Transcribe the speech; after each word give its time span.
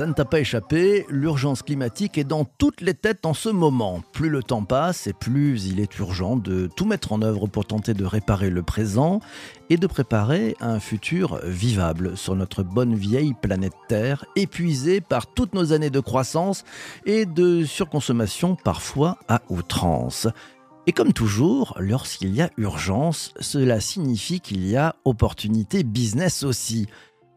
Ça 0.00 0.06
ne 0.06 0.14
t'a 0.14 0.24
pas 0.24 0.40
échappé, 0.40 1.04
l'urgence 1.10 1.60
climatique 1.60 2.16
est 2.16 2.24
dans 2.24 2.46
toutes 2.46 2.80
les 2.80 2.94
têtes 2.94 3.26
en 3.26 3.34
ce 3.34 3.50
moment. 3.50 4.02
Plus 4.14 4.30
le 4.30 4.42
temps 4.42 4.64
passe 4.64 5.06
et 5.06 5.12
plus 5.12 5.66
il 5.66 5.78
est 5.78 5.98
urgent 5.98 6.36
de 6.36 6.70
tout 6.74 6.86
mettre 6.86 7.12
en 7.12 7.20
œuvre 7.20 7.48
pour 7.48 7.66
tenter 7.66 7.92
de 7.92 8.06
réparer 8.06 8.48
le 8.48 8.62
présent 8.62 9.20
et 9.68 9.76
de 9.76 9.86
préparer 9.86 10.56
un 10.58 10.80
futur 10.80 11.38
vivable 11.44 12.16
sur 12.16 12.34
notre 12.34 12.62
bonne 12.62 12.94
vieille 12.94 13.34
planète 13.34 13.74
Terre, 13.88 14.24
épuisée 14.36 15.02
par 15.02 15.26
toutes 15.26 15.52
nos 15.52 15.74
années 15.74 15.90
de 15.90 16.00
croissance 16.00 16.64
et 17.04 17.26
de 17.26 17.66
surconsommation 17.66 18.56
parfois 18.56 19.18
à 19.28 19.42
outrance. 19.50 20.28
Et 20.86 20.92
comme 20.92 21.12
toujours, 21.12 21.76
lorsqu'il 21.78 22.34
y 22.34 22.40
a 22.40 22.48
urgence, 22.56 23.34
cela 23.38 23.80
signifie 23.80 24.40
qu'il 24.40 24.66
y 24.66 24.78
a 24.78 24.96
opportunité 25.04 25.84
business 25.84 26.42
aussi. 26.42 26.86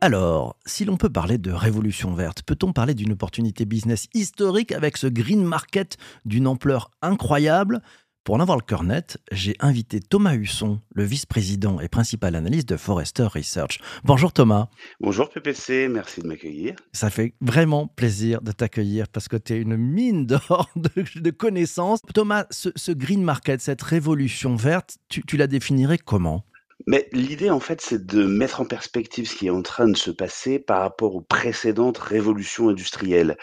Alors, 0.03 0.57
si 0.65 0.83
l'on 0.83 0.97
peut 0.97 1.09
parler 1.09 1.37
de 1.37 1.49
révolution 1.49 2.13
verte, 2.13 2.43
peut-on 2.43 2.73
parler 2.73 2.93
d'une 2.93 3.13
opportunité 3.13 3.63
business 3.63 4.09
historique 4.13 4.73
avec 4.73 4.97
ce 4.97 5.07
green 5.07 5.41
market 5.41 5.95
d'une 6.25 6.45
ampleur 6.45 6.91
incroyable? 7.01 7.81
Pour 8.25 8.35
en 8.35 8.41
avoir 8.41 8.57
le 8.57 8.63
cœur 8.63 8.83
net, 8.83 9.17
j'ai 9.31 9.55
invité 9.61 10.01
Thomas 10.01 10.35
Husson, 10.35 10.81
le 10.93 11.05
vice-président 11.05 11.79
et 11.79 11.87
principal 11.87 12.35
analyste 12.35 12.67
de 12.67 12.75
Forrester 12.75 13.27
Research. 13.33 13.79
Bonjour 14.03 14.33
Thomas. 14.33 14.67
Bonjour 14.99 15.29
PPC, 15.29 15.87
merci 15.87 16.19
de 16.19 16.27
m'accueillir. 16.27 16.75
Ça 16.91 17.09
fait 17.09 17.33
vraiment 17.39 17.87
plaisir 17.87 18.41
de 18.41 18.51
t'accueillir 18.51 19.07
parce 19.07 19.29
que 19.29 19.37
tu 19.37 19.53
es 19.53 19.57
une 19.57 19.77
mine 19.77 20.25
d'or 20.25 20.69
de, 20.75 21.31
connaissances. 21.31 22.01
Thomas, 22.13 22.45
ce, 22.49 22.91
green 22.91 23.23
market, 23.23 23.61
cette 23.61 23.81
révolution 23.81 24.57
verte, 24.57 24.97
tu 25.07 25.37
la 25.37 25.47
définirais 25.47 25.97
comment? 25.97 26.43
Mais 26.85 27.07
l'idée, 27.13 27.49
en 27.49 27.59
fait, 27.59 27.79
c'est 27.81 28.05
de 28.05 28.25
mettre 28.25 28.59
en 28.59 28.65
perspective 28.65 29.27
ce 29.27 29.35
qui 29.35 29.47
est 29.47 29.51
en 29.51 29.61
train 29.61 29.87
de 29.87 29.95
se 29.95 30.11
passer 30.11 30.59
par 30.59 30.81
rapport 30.81 31.15
aux 31.15 31.21
précédentes 31.21 31.97
révolutions 31.97 32.69
industrielles. 32.69 33.37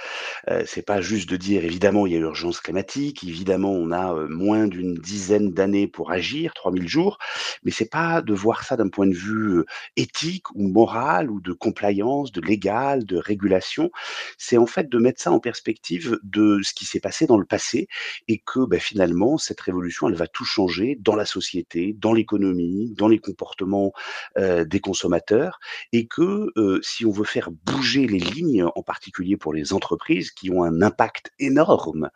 Euh, 0.50 0.62
c'est 0.66 0.84
pas 0.84 1.00
juste 1.00 1.28
de 1.30 1.36
dire, 1.36 1.64
évidemment, 1.64 2.06
il 2.06 2.12
y 2.12 2.16
a 2.16 2.20
urgence 2.20 2.60
climatique, 2.60 3.24
évidemment, 3.24 3.72
on 3.72 3.92
a 3.92 4.14
euh, 4.14 4.28
moins 4.28 4.66
d'une 4.66 4.94
dizaine 4.94 5.52
d'années 5.52 5.86
pour 5.86 6.10
agir, 6.10 6.52
3000 6.54 6.86
jours, 6.86 7.18
mais 7.62 7.70
c'est 7.70 7.90
pas 7.90 8.20
de 8.20 8.34
voir 8.34 8.64
ça 8.64 8.76
d'un 8.76 8.88
point 8.88 9.06
de 9.06 9.14
vue 9.14 9.58
euh, 9.58 9.64
éthique 9.96 10.50
ou 10.54 10.68
moral 10.68 11.30
ou 11.30 11.40
de 11.40 11.52
compliance, 11.52 12.32
de 12.32 12.40
légal, 12.42 13.06
de 13.06 13.16
régulation. 13.16 13.90
C'est 14.36 14.58
en 14.58 14.66
fait 14.66 14.90
de 14.90 14.98
mettre 14.98 15.22
ça 15.22 15.32
en 15.32 15.40
perspective 15.40 16.18
de 16.22 16.60
ce 16.62 16.74
qui 16.74 16.84
s'est 16.84 17.00
passé 17.00 17.26
dans 17.26 17.38
le 17.38 17.46
passé 17.46 17.88
et 18.28 18.42
que 18.44 18.66
ben, 18.66 18.80
finalement, 18.80 19.38
cette 19.38 19.60
révolution, 19.60 20.08
elle 20.08 20.14
va 20.14 20.26
tout 20.26 20.44
changer 20.44 20.98
dans 21.00 21.16
la 21.16 21.24
société, 21.24 21.96
dans 21.98 22.12
l'économie, 22.12 22.92
dans 22.96 23.08
les 23.08 23.18
comportement 23.30 23.92
des 24.36 24.80
consommateurs 24.80 25.60
et 25.92 26.06
que 26.06 26.52
si 26.82 27.06
on 27.06 27.10
veut 27.10 27.24
faire 27.24 27.50
bouger 27.50 28.06
les 28.06 28.18
lignes, 28.18 28.64
en 28.64 28.82
particulier 28.82 29.36
pour 29.36 29.52
les 29.52 29.72
entreprises 29.72 30.30
qui 30.30 30.50
ont 30.50 30.64
un 30.64 30.82
impact 30.82 31.32
énorme, 31.38 32.10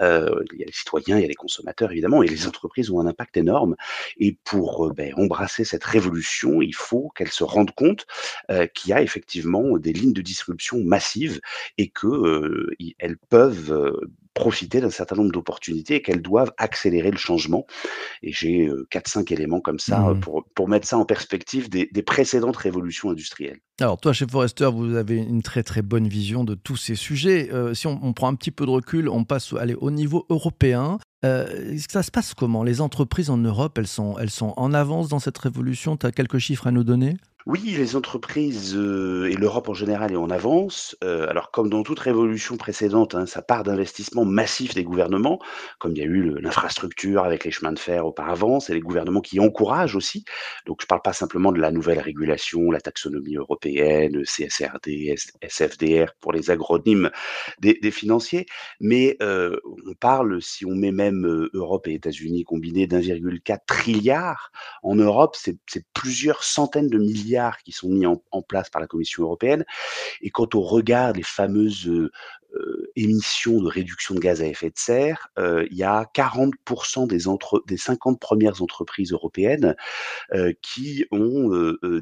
il 0.00 0.58
y 0.58 0.62
a 0.62 0.66
les 0.66 0.72
citoyens, 0.72 1.18
il 1.18 1.22
y 1.22 1.24
a 1.24 1.28
les 1.28 1.34
consommateurs 1.34 1.92
évidemment, 1.92 2.22
et 2.22 2.28
les 2.28 2.46
entreprises 2.46 2.90
ont 2.90 3.00
un 3.00 3.06
impact 3.06 3.36
énorme. 3.36 3.76
Et 4.18 4.38
pour 4.44 4.92
ben, 4.94 5.12
embrasser 5.16 5.64
cette 5.64 5.84
révolution, 5.84 6.62
il 6.62 6.74
faut 6.74 7.10
qu'elles 7.14 7.32
se 7.32 7.44
rendent 7.44 7.74
compte 7.74 8.06
qu'il 8.74 8.90
y 8.90 8.92
a 8.92 9.02
effectivement 9.02 9.78
des 9.78 9.92
lignes 9.92 10.12
de 10.12 10.22
disruption 10.22 10.82
massives 10.82 11.40
et 11.78 11.90
qu'elles 11.90 13.18
peuvent 13.28 13.94
profiter 14.36 14.80
d'un 14.80 14.90
certain 14.90 15.16
nombre 15.16 15.32
d'opportunités 15.32 15.96
et 15.96 16.02
qu'elles 16.02 16.22
doivent 16.22 16.52
accélérer 16.58 17.10
le 17.10 17.16
changement. 17.16 17.66
Et 18.22 18.32
j'ai 18.32 18.70
quatre, 18.90 19.08
cinq 19.08 19.32
éléments 19.32 19.60
comme 19.60 19.80
ça 19.80 19.98
mmh. 19.98 20.20
pour, 20.20 20.44
pour 20.54 20.68
mettre 20.68 20.86
ça 20.86 20.98
en 20.98 21.04
perspective 21.04 21.68
des, 21.68 21.88
précédentes 22.02 22.56
révolutions 22.56 23.10
industrielles. 23.10 23.58
Alors 23.80 23.98
toi, 23.98 24.12
chez 24.12 24.26
Forrester, 24.30 24.70
vous 24.72 24.94
avez 24.94 25.16
une 25.16 25.42
très 25.42 25.62
très 25.62 25.82
bonne 25.82 26.06
vision 26.06 26.44
de 26.44 26.54
tous 26.54 26.76
ces 26.76 26.94
sujets. 26.94 27.50
si 27.74 27.86
on, 27.86 28.12
prend 28.12 28.28
un 28.28 28.34
petit 28.34 28.52
peu 28.52 28.64
de 28.66 28.70
recul, 28.70 29.08
on 29.08 29.24
passe 29.24 29.52
aller 29.54 29.74
au 29.74 29.90
niveau 29.90 30.26
européen. 30.30 30.98
ça 31.22 32.02
se 32.02 32.10
passe 32.10 32.34
comment? 32.34 32.62
Les 32.62 32.80
entreprises 32.80 33.30
en 33.30 33.38
Europe, 33.38 33.78
elles 33.78 33.88
sont, 33.88 34.16
elles 34.18 34.30
sont 34.30 34.52
en 34.56 34.72
avance 34.72 35.08
dans 35.08 35.18
cette 35.18 35.38
révolution? 35.38 35.96
Tu 35.96 36.06
as 36.06 36.12
quelques 36.12 36.38
chiffres 36.38 36.66
à 36.66 36.70
nous 36.70 36.84
donner? 36.84 37.16
Oui, 37.46 37.60
les 37.60 37.94
entreprises 37.94 38.74
euh, 38.76 39.30
et 39.30 39.34
l'Europe 39.34 39.68
en 39.68 39.74
général 39.74 40.10
est 40.10 40.16
en 40.16 40.30
avance. 40.30 40.96
Euh, 41.04 41.28
alors, 41.28 41.52
comme 41.52 41.70
dans 41.70 41.84
toute 41.84 42.00
révolution 42.00 42.56
précédente, 42.56 43.14
hein, 43.14 43.24
ça 43.24 43.40
part 43.40 43.62
d'investissements 43.62 44.24
massifs 44.24 44.74
des 44.74 44.82
gouvernements, 44.82 45.38
comme 45.78 45.92
il 45.92 45.98
y 45.98 46.02
a 46.02 46.06
eu 46.06 46.40
l'infrastructure 46.40 47.22
avec 47.22 47.44
les 47.44 47.52
chemins 47.52 47.70
de 47.70 47.78
fer 47.78 48.04
auparavant. 48.04 48.58
C'est 48.58 48.74
les 48.74 48.80
gouvernements 48.80 49.20
qui 49.20 49.38
encouragent 49.38 49.94
aussi. 49.94 50.24
Donc, 50.66 50.78
je 50.80 50.86
ne 50.86 50.88
parle 50.88 51.02
pas 51.02 51.12
simplement 51.12 51.52
de 51.52 51.60
la 51.60 51.70
nouvelle 51.70 52.00
régulation, 52.00 52.72
la 52.72 52.80
taxonomie 52.80 53.36
européenne, 53.36 54.24
CSRD, 54.24 55.14
SFDR 55.40 56.14
pour 56.18 56.32
les 56.32 56.50
acronymes 56.50 57.10
des, 57.60 57.78
financiers, 57.92 58.46
mais 58.80 59.16
euh, 59.22 59.56
on 59.86 59.94
parle, 59.94 60.42
si 60.42 60.66
on 60.66 60.74
met 60.74 60.90
même 60.90 61.48
Europe 61.54 61.86
et 61.86 61.94
États-Unis 61.94 62.42
combinés, 62.42 62.88
d'1,4 62.88 63.58
trilliard. 63.68 64.50
En 64.82 64.96
Europe, 64.96 65.36
c'est 65.36 65.56
plusieurs 65.94 66.42
centaines 66.42 66.88
de 66.88 66.98
milliards 66.98 67.35
qui 67.64 67.72
sont 67.72 67.88
mis 67.88 68.06
en, 68.06 68.20
place 68.42 68.70
par 68.70 68.80
la 68.80 68.86
Commission 68.86 69.24
européenne. 69.24 69.64
Et 70.20 70.30
quand 70.30 70.54
on 70.54 70.60
regarde 70.60 71.16
les 71.16 71.22
fameuses 71.22 71.88
euh, 71.88 72.10
émissions 72.96 73.60
de 73.60 73.68
réduction 73.68 74.14
de 74.14 74.20
gaz 74.20 74.42
à 74.42 74.46
effet 74.46 74.70
de 74.70 74.78
serre, 74.78 75.28
euh, 75.38 75.66
il 75.70 75.76
y 75.76 75.82
a 75.82 76.04
40% 76.14 77.06
des, 77.06 77.28
entre, 77.28 77.62
des 77.66 77.76
50 77.76 78.20
premières 78.20 78.62
entreprises 78.62 79.12
européennes 79.12 79.76
euh, 80.32 80.52
qui 80.62 81.04
ont 81.10 81.50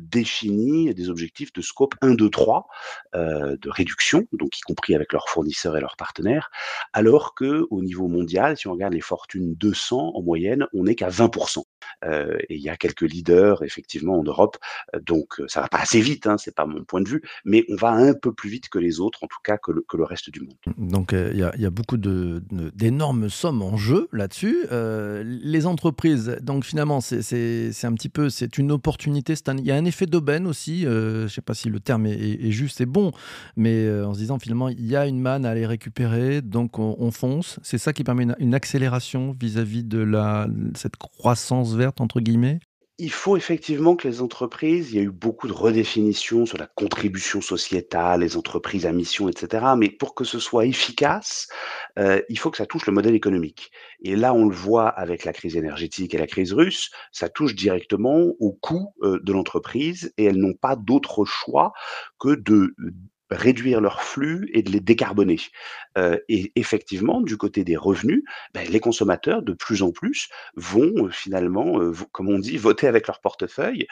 défini 0.01 0.95
des 0.95 1.11
objectifs 1.11 1.53
de 1.53 1.61
scope 1.61 1.95
1, 2.01 2.15
2, 2.15 2.31
3 2.31 2.67
de 3.15 3.71
réduction, 3.71 4.27
donc 4.33 4.59
y 4.59 4.61
compris 4.63 4.95
avec 4.95 5.13
leurs 5.13 5.29
fournisseurs 5.29 5.77
et 5.77 5.81
leurs 5.81 5.97
partenaires, 5.97 6.51
alors 6.93 7.35
que 7.35 7.67
au 7.71 7.83
niveau 7.83 8.09
mondial, 8.09 8.57
si 8.57 8.69
on 8.69 8.73
regarde 8.73 8.95
les 8.95 9.01
fortunes 9.01 9.55
200 9.55 10.13
en 10.15 10.23
moyenne, 10.23 10.67
on 10.73 10.85
n'est 10.85 10.95
qu'à 10.95 11.09
20%. 11.09 11.63
et 12.05 12.55
il 12.55 12.61
y 12.61 12.69
a 12.69 12.77
quelques 12.77 13.03
leaders 13.03 13.63
effectivement 13.63 14.19
en 14.19 14.23
Europe, 14.23 14.57
donc 15.03 15.41
ça 15.49 15.61
va 15.61 15.69
pas 15.69 15.79
assez 15.79 16.01
vite, 16.01 16.27
hein, 16.27 16.39
c'est 16.39 16.55
pas 16.55 16.67
mon 16.67 16.85
point 16.85 17.01
de 17.01 17.09
vue, 17.09 17.23
mais 17.45 17.65
on 17.69 17.77
va 17.77 17.91
un 17.91 18.15
peu 18.15 18.33
plus 18.33 18.51
vite 18.51 18.69
que 18.69 18.79
les 18.79 19.01
autres, 19.01 19.25
en 19.25 19.27
tout 19.27 19.41
cas 19.43 19.59
que 19.59 19.73
le, 19.73 19.85
que 19.89 19.97
le 19.97 20.05
reste 20.05 20.31
du 20.31 20.41
donc 20.79 21.13
euh, 21.13 21.31
il 21.33 21.61
y, 21.63 21.67
a 21.67 21.71
beaucoup 21.71 21.97
d'énormes 21.97 23.29
sommes 23.29 23.63
en 23.63 23.77
jeu 23.77 24.09
là-dessus. 24.13 24.67
Euh, 24.73 25.23
les 25.25 25.67
entreprises, 25.67 26.39
donc 26.43 26.65
finalement, 26.65 27.01
c'est 27.01 27.73
un 27.85 27.93
petit 27.95 28.09
peu, 28.09 28.31
c'est 28.31 28.59
une 28.59 28.73
opportunité. 28.73 29.35
Il 29.59 29.65
y 29.65 29.71
a 29.71 29.77
un 29.77 29.85
effet 29.85 30.07
d'aubaine 30.07 30.47
aussi. 30.47 30.87
Euh, 30.87 31.21
je 31.21 31.23
ne 31.25 31.29
sais 31.29 31.43
pas 31.43 31.55
si 31.55 31.69
le 31.69 31.81
terme 31.81 32.07
est, 32.07 32.51
juste 32.51 32.81
et 32.81 32.87
bon, 32.87 33.13
mais 33.57 33.91
en 34.03 34.15
se 34.15 34.19
disant 34.19 34.39
finalement, 34.39 34.69
il 34.69 34.87
y 34.87 34.97
a 34.97 35.07
une 35.07 35.21
manne 35.21 35.45
à 35.45 35.51
aller 35.51 35.67
récupérer, 35.67 36.43
donc 36.43 36.79
on, 36.79 37.11
fonce. 37.11 37.59
C'est 37.63 37.79
ça 37.79 37.93
qui 37.93 38.05
permet 38.05 38.27
une, 38.39 38.55
accélération 38.55 39.37
vis-à-vis 39.39 39.85
de 39.85 39.99
la, 39.99 40.49
cette 40.75 40.97
croissance 40.97 41.75
verte 41.75 42.01
entre 42.01 42.21
guillemets? 42.21 42.61
Il 42.99 43.11
faut 43.11 43.37
effectivement 43.37 43.97
que 43.97 44.07
les 44.07 44.21
entreprises 44.23 44.93
il 44.93 44.97
y 44.97 45.01
a 45.01 45.03
eu 45.03 45.11
beaucoup 45.11 45.49
de 45.49 45.53
redéfinitions 45.53 46.47
sur 46.47 46.59
la 46.59 46.69
contribution 46.69 47.41
sociétale, 47.41 48.21
les 48.21 48.37
entreprises 48.37 48.87
à 48.87 48.93
mission 48.93 49.29
etc. 49.29 49.67
Mais 49.77 49.91
pour 49.91 50.15
que 50.15 50.23
ce 50.23 50.39
soit 50.39 50.65
efficace, 50.67 51.49
euh, 51.99 52.23
il 52.29 52.39
faut 52.39 52.53
que 52.53 52.57
ça 52.57 52.67
touche 52.67 52.87
le 52.87 52.93
modèle 52.93 53.17
économique 53.17 53.73
et 54.05 54.17
là, 54.17 54.35
on 54.35 54.47
le 54.47 54.55
voit 54.55 54.89
avec 54.89 55.25
la 55.25 55.33
crise 55.33 55.57
énergétique 55.57 56.15
et 56.15 56.19
la 56.19 56.27
crise 56.27 56.53
russe, 56.53 56.91
ça 57.11 57.31
touche 57.31 57.55
directement 57.55 58.33
au 58.39 58.53
coût, 58.53 58.95
euh, 59.03 59.19
de 59.23 59.33
l'entreprise 59.33 60.13
et 60.19 60.25
elles 60.25 60.37
n'ont 60.37 60.55
pas 60.55 60.77
d'autre 60.77 61.25
choix 61.25 61.73
que 62.21 62.35
de 62.35 62.75
réduire 63.35 63.81
leurs 63.81 64.03
flux 64.03 64.49
et 64.53 64.63
de 64.63 64.71
les 64.71 64.81
décarboner. 64.81 65.39
Euh, 65.97 66.19
et 66.29 66.53
effectivement, 66.57 67.21
du 67.21 67.37
côté 67.37 67.65
des 67.65 67.77
revenus, 67.77 68.25
ben, 68.53 68.67
les 68.69 68.81
consommateurs, 68.81 69.43
de 69.43 69.53
plus 69.53 69.83
en 69.83 69.93
plus, 69.93 70.29
vont 70.57 71.07
euh, 71.07 71.11
finalement, 71.11 71.81
euh, 71.81 71.93
comme 72.13 72.29
on 72.29 72.39
dit, 72.39 72.57
voter 72.65 72.87
avec 72.87 73.07
leur 73.07 73.21
portefeuille 73.21 73.87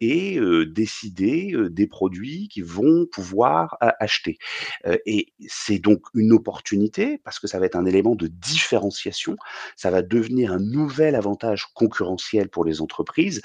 et 0.00 0.40
décider 0.66 1.54
des 1.70 1.86
produits 1.86 2.48
qu'ils 2.48 2.64
vont 2.64 3.06
pouvoir 3.06 3.76
acheter. 3.80 4.38
et 5.04 5.32
c'est 5.48 5.78
donc 5.78 6.02
une 6.14 6.32
opportunité 6.32 7.18
parce 7.18 7.38
que 7.38 7.46
ça 7.46 7.58
va 7.58 7.66
être 7.66 7.76
un 7.76 7.84
élément 7.84 8.14
de 8.14 8.26
différenciation. 8.26 9.36
Ça 9.76 9.90
va 9.90 10.02
devenir 10.02 10.52
un 10.52 10.58
nouvel 10.58 11.14
avantage 11.14 11.66
concurrentiel 11.74 12.48
pour 12.48 12.64
les 12.64 12.80
entreprises 12.80 13.42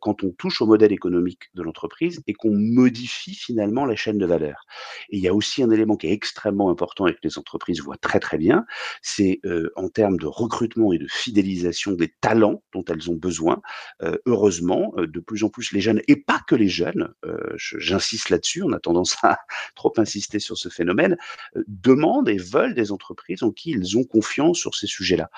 quand 0.00 0.24
on 0.24 0.30
touche 0.30 0.60
au 0.60 0.66
modèle 0.66 0.92
économique 0.92 1.50
de 1.54 1.62
l'entreprise 1.62 2.22
et 2.26 2.34
qu'on 2.34 2.54
modifie 2.54 3.34
finalement 3.34 3.84
la 3.84 3.96
chaîne 3.96 4.18
de 4.18 4.26
valeur. 4.26 4.64
Et 5.10 5.16
il 5.18 5.22
y 5.22 5.28
a 5.28 5.34
aussi 5.34 5.62
un 5.62 5.70
élément 5.70 5.96
qui 5.96 6.06
est 6.06 6.12
extrêmement 6.12 6.70
important 6.70 7.06
et 7.06 7.14
que 7.14 7.20
les 7.22 7.38
entreprises 7.38 7.80
voient 7.80 7.96
très 7.96 8.20
très 8.20 8.38
bien, 8.38 8.64
c'est 9.00 9.40
euh, 9.44 9.70
en 9.76 9.88
termes 9.88 10.18
de 10.18 10.26
recrutement 10.26 10.92
et 10.92 10.98
de 10.98 11.06
fidélisation 11.08 11.92
des 11.92 12.12
talents 12.20 12.62
dont 12.72 12.84
elles 12.88 13.10
ont 13.10 13.14
besoin. 13.14 13.60
Euh, 14.02 14.16
heureusement, 14.26 14.92
euh, 14.96 15.06
de 15.06 15.20
plus 15.20 15.44
en 15.44 15.48
plus 15.48 15.72
les 15.72 15.80
jeunes, 15.80 16.00
et 16.08 16.16
pas 16.16 16.40
que 16.46 16.54
les 16.54 16.68
jeunes, 16.68 17.12
j'insiste 17.56 18.30
là-dessus, 18.30 18.62
on 18.62 18.72
a 18.72 18.78
tendance 18.78 19.16
à 19.22 19.38
trop 19.76 19.92
insister 19.96 20.38
sur 20.38 20.56
ce 20.56 20.68
phénomène, 20.68 21.16
demandent 21.66 22.28
et 22.28 22.36
veulent 22.36 22.74
des 22.74 22.92
entreprises 22.92 23.42
en 23.42 23.50
qui 23.50 23.70
ils 23.70 23.96
ont 23.96 24.04
confiance 24.04 24.58
sur 24.58 24.74
ces 24.74 24.86
sujets-là. 24.86 25.30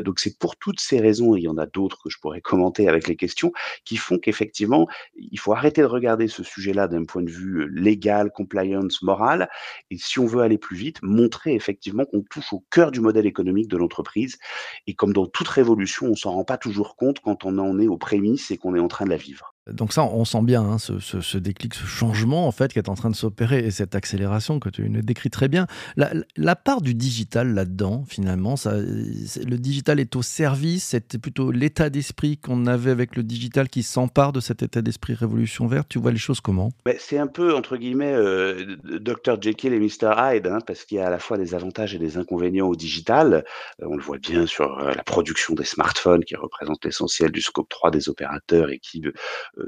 donc 0.00 0.18
c'est 0.18 0.38
pour 0.38 0.56
toutes 0.56 0.80
ces 0.80 1.00
raisons, 1.00 1.36
et 1.36 1.40
il 1.40 1.44
y 1.44 1.48
en 1.48 1.58
a 1.58 1.66
d'autres 1.66 2.02
que 2.02 2.10
je 2.10 2.18
pourrais 2.18 2.40
commenter 2.40 2.88
avec 2.88 3.08
les 3.08 3.16
questions, 3.16 3.52
qui 3.84 3.96
font 3.96 4.18
qu'effectivement, 4.18 4.88
il 5.16 5.38
faut 5.38 5.52
arrêter 5.52 5.82
de 5.82 5.86
regarder 5.86 6.28
ce 6.28 6.42
sujet-là 6.42 6.88
d'un 6.88 7.04
point 7.04 7.22
de 7.22 7.30
vue 7.30 7.68
légal, 7.70 8.30
compliance, 8.30 8.65
morale 9.02 9.48
et 9.90 9.98
si 9.98 10.18
on 10.18 10.26
veut 10.26 10.42
aller 10.42 10.58
plus 10.58 10.76
vite, 10.76 10.98
montrer 11.02 11.54
effectivement 11.54 12.04
qu'on 12.04 12.22
touche 12.22 12.52
au 12.52 12.64
cœur 12.70 12.90
du 12.90 13.00
modèle 13.00 13.26
économique 13.26 13.68
de 13.68 13.76
l'entreprise 13.76 14.38
et 14.86 14.94
comme 14.94 15.12
dans 15.12 15.26
toute 15.26 15.48
révolution, 15.48 16.06
on 16.06 16.16
s'en 16.16 16.32
rend 16.32 16.44
pas 16.44 16.58
toujours 16.58 16.96
compte 16.96 17.20
quand 17.20 17.44
on 17.44 17.58
en 17.58 17.78
est 17.80 17.88
aux 17.88 17.98
prémices 17.98 18.50
et 18.50 18.58
qu'on 18.58 18.74
est 18.74 18.80
en 18.80 18.88
train 18.88 19.04
de 19.04 19.10
la 19.10 19.16
vivre. 19.16 19.55
Donc 19.70 19.92
ça, 19.92 20.04
on 20.04 20.24
sent 20.24 20.42
bien 20.42 20.62
hein, 20.62 20.78
ce, 20.78 21.38
déclic, 21.38 21.74
ce 21.74 21.86
changement 21.86 22.46
en 22.46 22.52
fait 22.52 22.72
qui 22.72 22.78
est 22.78 22.88
en 22.88 22.94
train 22.94 23.10
de 23.10 23.16
s'opérer 23.16 23.66
et 23.66 23.70
cette 23.70 23.94
accélération 23.94 24.60
que 24.60 24.68
tu 24.68 24.88
nous 24.88 25.02
décris 25.02 25.30
très 25.30 25.48
bien. 25.48 25.66
La, 25.96 26.56
part 26.56 26.80
du 26.80 26.94
digital 26.94 27.52
là-dedans, 27.52 28.04
finalement, 28.08 28.54
le 28.64 29.56
digital 29.56 30.00
est 30.00 30.16
au 30.16 30.22
service, 30.22 30.88
c'était 30.88 31.18
plutôt 31.18 31.50
l'état 31.50 31.90
d'esprit 31.90 32.38
qu'on 32.38 32.66
avait 32.66 32.90
avec 32.90 33.16
le 33.16 33.22
digital 33.22 33.68
qui 33.68 33.82
s'empare 33.82 34.32
de 34.32 34.40
cet 34.40 34.62
état 34.62 34.82
d'esprit 34.82 35.14
révolution 35.14 35.66
verte. 35.66 35.88
Tu 35.88 35.98
vois 35.98 36.12
les 36.12 36.18
choses 36.18 36.40
comment? 36.40 36.70
Ben, 36.84 36.96
C'est 36.98 37.18
un 37.18 37.26
peu, 37.26 37.54
entre 37.54 37.76
guillemets, 37.76 38.14
euh, 38.14 38.76
Dr 38.84 39.40
Jekyll 39.40 39.72
et 39.72 39.80
Mr 39.80 40.14
Hyde, 40.16 40.46
hein, 40.46 40.58
parce 40.66 40.84
qu'il 40.84 40.98
y 40.98 41.00
a 41.00 41.06
à 41.06 41.10
la 41.10 41.18
fois 41.18 41.38
des 41.38 41.54
avantages 41.54 41.94
et 41.94 41.98
des 41.98 42.16
inconvénients 42.16 42.68
au 42.68 42.76
digital. 42.76 43.44
Euh, 43.82 43.86
on 43.88 43.96
le 43.96 44.02
voit 44.02 44.18
bien 44.18 44.46
sur 44.46 44.78
euh, 44.78 44.92
la 44.94 45.02
production 45.02 45.54
des 45.54 45.64
smartphones 45.64 46.24
qui 46.24 46.36
représente 46.36 46.84
l'essentiel 46.84 47.30
du 47.30 47.40
scope 47.40 47.68
3 47.68 47.90
des 47.90 48.08
opérateurs 48.08 48.70
et 48.70 48.78
qui 48.78 49.02
euh, 49.06 49.12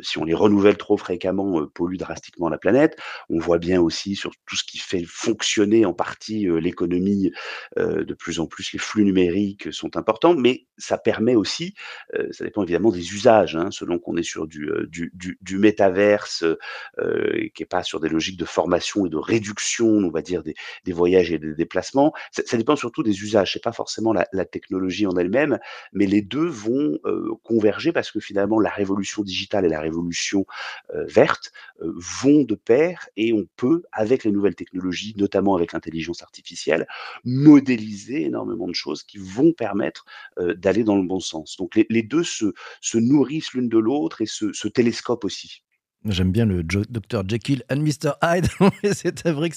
si 0.00 0.18
on 0.18 0.24
les 0.24 0.34
renouvelle 0.34 0.76
trop 0.76 0.96
fréquemment, 0.96 1.60
euh, 1.60 1.66
pollue 1.66 1.96
drastiquement 1.96 2.48
la 2.48 2.58
planète. 2.58 2.96
On 3.28 3.38
voit 3.38 3.58
bien 3.58 3.80
aussi 3.80 4.16
sur 4.16 4.32
tout 4.46 4.56
ce 4.56 4.64
qui 4.64 4.78
fait 4.78 5.04
fonctionner 5.06 5.84
en 5.84 5.92
partie 5.92 6.48
euh, 6.48 6.58
l'économie, 6.58 7.32
de 7.76 8.14
plus 8.14 8.40
en 8.40 8.46
plus 8.46 8.72
les 8.72 8.78
flux 8.78 9.04
numériques 9.04 9.72
sont 9.72 9.96
importants, 9.96 10.34
mais 10.34 10.66
ça 10.76 10.98
permet 10.98 11.34
aussi, 11.34 11.74
ça 12.30 12.44
dépend 12.44 12.62
évidemment 12.62 12.90
des 12.90 13.14
usages, 13.14 13.56
hein, 13.56 13.70
selon 13.70 13.98
qu'on 13.98 14.16
est 14.16 14.22
sur 14.22 14.46
du, 14.46 14.68
métaverse, 15.52 16.44
qui 17.54 17.62
est 17.62 17.68
pas 17.68 17.82
sur 17.82 18.00
des 18.00 18.08
logiques 18.08 18.38
de 18.38 18.44
formation 18.44 19.06
et 19.06 19.08
de 19.08 19.16
réduction, 19.16 19.88
on 19.88 20.10
va 20.10 20.22
dire, 20.22 20.42
des, 20.42 20.54
voyages 20.92 21.32
et 21.32 21.38
des 21.38 21.54
déplacements. 21.54 22.12
Ça, 22.32 22.56
dépend 22.56 22.76
surtout 22.76 23.02
des 23.02 23.22
usages, 23.22 23.52
c'est 23.52 23.62
pas 23.62 23.72
forcément 23.72 24.12
la, 24.12 24.26
la, 24.32 24.44
technologie 24.44 25.06
en 25.06 25.16
elle-même, 25.16 25.58
mais 25.92 26.06
les 26.06 26.22
deux 26.22 26.46
vont 26.46 26.98
converger 27.42 27.92
parce 27.92 28.10
que 28.10 28.20
finalement 28.20 28.60
la 28.60 28.70
révolution 28.70 29.22
digitale 29.22 29.64
et 29.64 29.68
la 29.68 29.77
révolution 29.80 30.46
euh, 30.94 31.04
verte 31.06 31.52
vont 31.80 32.42
de 32.42 32.54
pair 32.54 33.08
et 33.16 33.32
on 33.32 33.46
peut, 33.56 33.82
avec 33.92 34.24
les 34.24 34.32
nouvelles 34.32 34.54
technologies, 34.54 35.14
notamment 35.16 35.54
avec 35.54 35.72
l'intelligence 35.72 36.22
artificielle, 36.22 36.86
modéliser 37.24 38.22
énormément 38.22 38.66
de 38.68 38.74
choses 38.74 39.02
qui 39.04 39.18
vont 39.18 39.52
permettre 39.52 40.04
d'aller 40.38 40.84
dans 40.84 40.96
le 40.96 41.06
bon 41.06 41.20
sens. 41.20 41.56
Donc 41.56 41.78
les, 41.88 42.02
deux 42.02 42.24
se, 42.24 42.52
se 42.80 42.98
nourrissent 42.98 43.52
l'une 43.52 43.68
de 43.68 43.78
l'autre 43.78 44.22
et 44.22 44.26
se, 44.26 44.52
se 44.52 44.68
télescopent 44.68 45.24
aussi. 45.24 45.62
J'aime 46.04 46.30
bien 46.30 46.46
le 46.46 46.62
Dr 46.62 47.22
Jekyll 47.26 47.64
and 47.70 47.78
Mr 47.78 48.12
Hyde. 48.22 48.46
c'est 48.92 49.26
vrai 49.28 49.50
que 49.50 49.56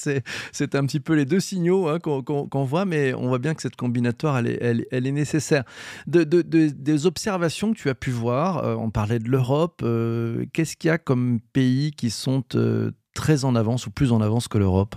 c'est 0.51 0.75
un 0.75 0.85
petit 0.85 0.99
peu 0.99 1.13
les 1.13 1.25
deux 1.25 1.39
signaux 1.39 1.87
hein, 1.87 1.99
qu'on 1.99 2.23
qu 2.23 2.57
voit, 2.65 2.85
mais 2.85 3.13
on 3.13 3.27
voit 3.27 3.39
bien 3.39 3.53
que 3.53 3.61
cette 3.61 3.75
combinatoire, 3.75 4.39
elle 4.39 4.85
est, 4.91 5.11
nécessaire. 5.11 5.63
De, 6.07 6.23
de, 6.23 6.41
de, 6.41 6.69
des 6.69 7.05
observations 7.05 7.73
que 7.73 7.77
tu 7.77 7.89
as 7.89 7.95
pu 7.95 8.09
voir, 8.09 8.65
euh, 8.65 8.75
on 8.75 8.89
parlait 8.89 9.19
de 9.19 9.29
l'Europe, 9.29 9.81
euh, 9.83 10.45
qu'est-ce 10.53 10.75
qu'il 10.75 10.87
y 10.87 10.91
a 10.91 10.97
comme 10.97 11.39
pays 11.53 11.91
qui 11.91 12.09
sont 12.09 12.43
euh, 12.55 12.91
très 13.13 13.45
en 13.45 13.55
avance 13.55 13.85
ou 13.85 13.91
plus 13.91 14.11
en 14.11 14.21
avance 14.21 14.47
que 14.47 14.57
l'Europe? 14.57 14.95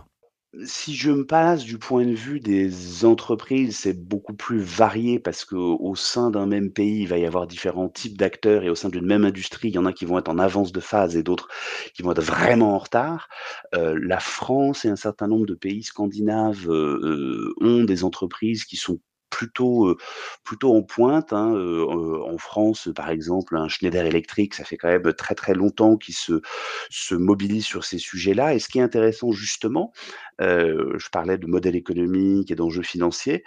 Si 0.65 0.95
je 0.95 1.11
me 1.11 1.27
place 1.27 1.65
du 1.65 1.79
point 1.79 2.05
de 2.05 2.15
vue 2.15 2.41
des 2.41 3.05
entreprises, 3.05 3.79
c'est 3.79 3.99
beaucoup 3.99 4.35
plus 4.35 4.61
varié 4.61 5.19
parce 5.19 5.45
qu'au 5.45 5.95
sein 5.97 6.31
d'un 6.31 6.47
même 6.47 6.71
pays, 6.71 7.03
il 7.03 7.09
va 7.09 7.19
y 7.19 7.27
avoir 7.27 7.47
différents 7.47 7.89
types 7.89 8.17
d'acteurs 8.17 8.63
et 8.63 8.71
au 8.71 8.75
sein 8.75 8.89
d'une 8.89 9.07
même 9.07 9.25
industrie, 9.25 9.69
il 9.69 9.75
y 9.75 9.79
en 9.79 9.87
a 9.87 9.93
qui 9.93 10.05
vont 10.05 10.19
être 10.19 10.29
en 10.29 10.39
avance 10.39 10.73
de 10.73 10.81
phase 10.81 11.17
et 11.17 11.23
d'autres 11.23 11.49
qui 11.95 12.03
vont 12.03 12.13
être 12.13 12.23
vraiment 12.23 12.75
en 12.75 12.79
retard. 12.79 13.29
Euh, 13.75 13.99
la 14.01 14.21
France 14.21 14.85
et 14.85 14.89
un 14.89 14.97
certain 14.97 15.27
nombre 15.27 15.47
de 15.47 15.55
pays 15.55 15.83
scandinaves 15.83 16.71
euh, 16.71 17.01
euh, 17.03 17.55
ont 17.61 17.85
des 17.85 18.05
entreprises 18.05 18.65
qui 18.65 18.77
sont 18.77 19.01
plutôt, 19.31 19.97
plutôt 20.45 20.77
en 20.77 20.85
pointe, 20.85 21.33
hein, 21.33 21.53
en 21.57 22.39
France, 22.39 22.89
par 22.95 23.11
exemple, 23.11 23.57
un 23.57 23.67
Schneider 23.67 24.07
Electric, 24.07 24.55
ça 24.55 24.63
fait 24.63 24.77
quand 24.77 24.87
même 24.87 25.13
très, 25.13 25.35
très 25.35 25.55
longtemps 25.55 25.97
qu'ils 25.97 26.15
se 26.15 26.41
se 26.89 27.17
mobilisent 27.17 27.65
sur 27.65 27.85
ces 27.85 27.99
sujets-là 27.99 28.55
et 28.55 28.61
ce 28.61 28.69
qui 28.69 28.79
est 28.79 28.83
intéressant 28.83 29.33
justement, 29.33 29.93
je 30.41 31.09
parlais 31.11 31.39
de 31.39 31.47
modèle 31.47 31.77
économique 31.77 32.51
et 32.51 32.55
d'enjeux 32.55 32.83
financiers, 32.83 33.45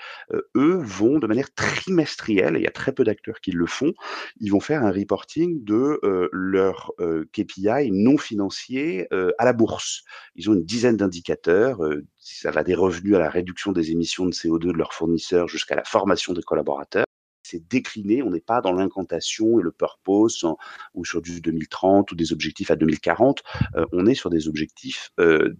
eux 0.55 0.79
vont 0.81 1.19
de 1.19 1.27
manière 1.27 1.53
trimestrielle 1.53 2.55
et 2.55 2.59
il 2.59 2.63
y 2.63 2.67
a 2.67 2.71
très 2.71 2.91
peu 2.91 3.03
d'acteurs 3.03 3.39
qui 3.41 3.51
le 3.51 3.65
font, 3.65 3.93
ils 4.39 4.51
vont 4.51 4.59
faire 4.59 4.83
un 4.83 4.91
reporting 4.91 5.63
de, 5.63 5.99
heu, 6.03 7.29
KPI 7.31 7.91
non 7.91 8.17
financiers, 8.17 9.07
heu, 9.13 9.33
à 9.37 9.45
la 9.45 9.53
bourse. 9.53 10.03
Ils 10.35 10.49
ont 10.49 10.53
une 10.53 10.65
dizaine 10.65 10.97
d'indicateurs, 10.97 11.79
ça 12.19 12.51
va 12.51 12.63
des 12.63 12.75
revenus 12.75 13.15
à 13.15 13.19
la 13.19 13.29
réduction 13.29 13.71
des 13.71 13.91
émissions 13.91 14.25
de 14.25 14.31
CO2 14.31 14.59
de 14.59 14.71
leurs 14.71 14.93
fournisseurs 14.93 15.47
jusqu'à 15.47 15.75
la 15.75 15.83
formation 15.83 16.33
des 16.33 16.41
collaborateurs. 16.41 17.05
C'est 17.43 17.65
décliné, 17.69 18.21
on 18.23 18.29
n'est 18.29 18.41
pas 18.41 18.59
dans 18.59 18.73
l'incantation 18.73 19.59
et 19.59 19.63
le 19.63 19.71
purpose 19.71 20.45
ou 20.93 21.05
sur 21.05 21.21
du 21.21 21.39
2030 21.39 22.11
ou 22.11 22.15
des 22.15 22.33
objectifs 22.33 22.71
à 22.71 22.75
2040. 22.75 23.41
Euh, 23.75 23.85
on 23.93 24.05
est 24.05 24.15
sur 24.15 24.29
des 24.29 24.49
objectifs 24.49 25.11
euh, 25.19 25.55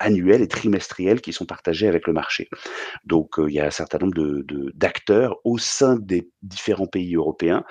annuels 0.00 0.42
et 0.42 0.48
trimestriels 0.48 1.20
qui 1.20 1.32
sont 1.32 1.46
partagés 1.46 1.88
avec 1.88 2.06
le 2.06 2.12
marché. 2.12 2.48
Donc, 3.04 3.38
euh, 3.38 3.48
il 3.48 3.54
y 3.54 3.60
a 3.60 3.66
un 3.66 3.70
certain 3.70 3.98
nombre 3.98 4.42
d'acteurs 4.74 5.36
au 5.44 5.58
sein 5.58 5.96
des 5.96 6.30
différents 6.42 6.86
pays 6.86 7.14
européens. 7.14 7.64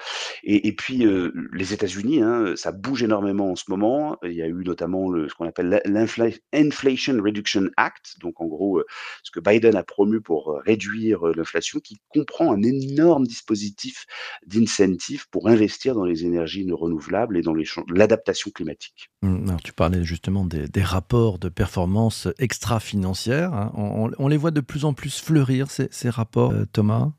Et, 0.44 0.76
puis, 0.76 1.06
euh, 1.06 1.32
les 1.54 1.74
États-Unis, 1.74 2.22
hein, 2.22 2.54
ça 2.56 2.72
bouge 2.72 3.04
énormément 3.04 3.52
en 3.52 3.56
ce 3.56 3.66
moment. 3.70 4.18
Il 4.24 4.34
y 4.34 4.42
a 4.42 4.48
eu 4.48 4.64
notamment 4.64 5.12
ce 5.12 5.34
qu'on 5.34 5.48
appelle 5.48 5.82
l'Inflation 5.86 7.22
Reduction 7.22 7.70
Act, 7.78 8.16
donc 8.20 8.42
en 8.42 8.46
gros, 8.46 8.80
euh, 8.80 8.86
ce 9.24 9.32
que 9.32 9.40
Biden 9.40 9.76
a 9.76 9.84
promu 9.84 10.22
pour 10.22 10.60
réduire 10.66 11.24
l'inflation, 11.36 11.80
qui 11.80 12.00
comprend 12.10 12.54
un 12.54 12.62
énorme 12.62 13.26
dispositif 13.26 14.06
d'incentive 14.46 15.26
pour 15.30 15.48
investir 15.48 15.96
dans 15.96 16.06
les 16.06 16.26
énergies 16.26 16.68
renouvelables 16.72 17.38
et 17.38 17.42
dans 17.42 17.54
l'adaptation 17.94 18.52
climatique. 18.52 19.10
Mmh, 19.22 19.50
alors, 19.50 19.62
tu 19.62 19.74
parlais 19.74 20.04
justement 20.04 20.46
des 20.46 20.82
rapports 20.82 21.40
de 21.40 21.50
performance 21.50 22.15
extra-financière. 22.40 23.54
Hein. 23.54 23.72
On, 23.76 24.28
les 24.28 24.38
voit 24.38 24.52
de 24.52 24.62
plus 24.62 24.86
en 24.86 24.94
plus 24.94 25.20
fleurir, 25.20 25.72
ces, 25.72 25.88
ces 25.92 26.10
rapports, 26.10 26.52
euh, 26.52 26.66
Thomas? 26.72 27.12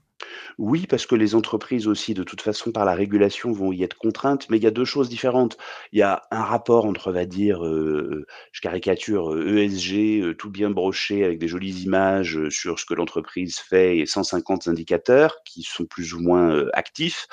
Oui, 0.58 0.86
parce 0.88 1.04
que 1.06 1.14
les 1.14 1.34
entreprises 1.34 1.86
aussi, 1.86 2.14
de 2.14 2.22
toute 2.22 2.40
façon, 2.40 2.72
par 2.72 2.86
la 2.86 2.94
régulation, 2.94 3.52
vont 3.52 3.72
y 3.72 3.82
être 3.82 3.96
contraintes, 3.98 4.48
mais 4.48 4.56
il 4.56 4.62
y 4.64 4.66
a 4.66 4.70
2 4.70 4.86
choses 4.86 5.10
différentes. 5.10 5.58
Il 5.92 5.98
y 5.98 6.02
a 6.02 6.22
un 6.30 6.42
rapport 6.42 6.86
entre, 6.86 7.08
on 7.10 7.12
va 7.12 7.26
dire, 7.26 7.62
heu, 7.62 8.24
je 8.52 8.60
caricature, 8.62 9.36
ESG, 9.36 10.20
heu, 10.22 10.34
tout 10.34 10.48
bien 10.50 10.70
broché 10.70 11.24
avec 11.24 11.38
des 11.38 11.48
jolies 11.48 11.82
images, 11.82 12.48
sur 12.48 12.78
ce 12.78 12.86
que 12.86 12.94
l'entreprise 12.94 13.58
fait 13.58 13.98
et 13.98 14.06
150 14.06 14.66
indicateurs 14.66 15.36
qui 15.44 15.62
sont 15.62 15.84
plus 15.84 16.14
ou 16.14 16.20
moins, 16.20 16.64
actifs. 16.72 17.26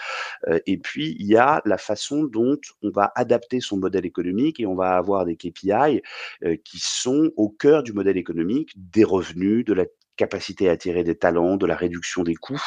Et 0.65 0.77
puis 0.77 1.15
il 1.19 1.27
y 1.27 1.37
a 1.37 1.61
la 1.65 1.77
façon 1.77 2.23
dont 2.23 2.57
on 2.83 2.89
va 2.91 3.11
adapter 3.15 3.59
son 3.61 3.77
modèle 3.77 4.05
économique 4.05 4.59
et 4.59 4.65
on 4.65 4.75
va 4.75 4.95
avoir 4.97 5.25
des 5.25 5.35
KPI, 5.37 6.01
qui 6.65 6.79
sont 6.79 7.31
au 7.37 7.49
cœur 7.49 7.83
du 7.83 7.93
modèle 7.93 8.17
économique, 8.17 8.73
des 8.75 9.03
revenus, 9.03 9.65
de 9.65 9.73
la 9.73 9.85
capacité 10.15 10.69
à 10.69 10.73
attirer 10.73 11.03
des 11.03 11.15
talents, 11.15 11.57
de 11.57 11.65
la 11.65 11.75
réduction 11.75 12.23
des 12.23 12.35
coûts. 12.35 12.61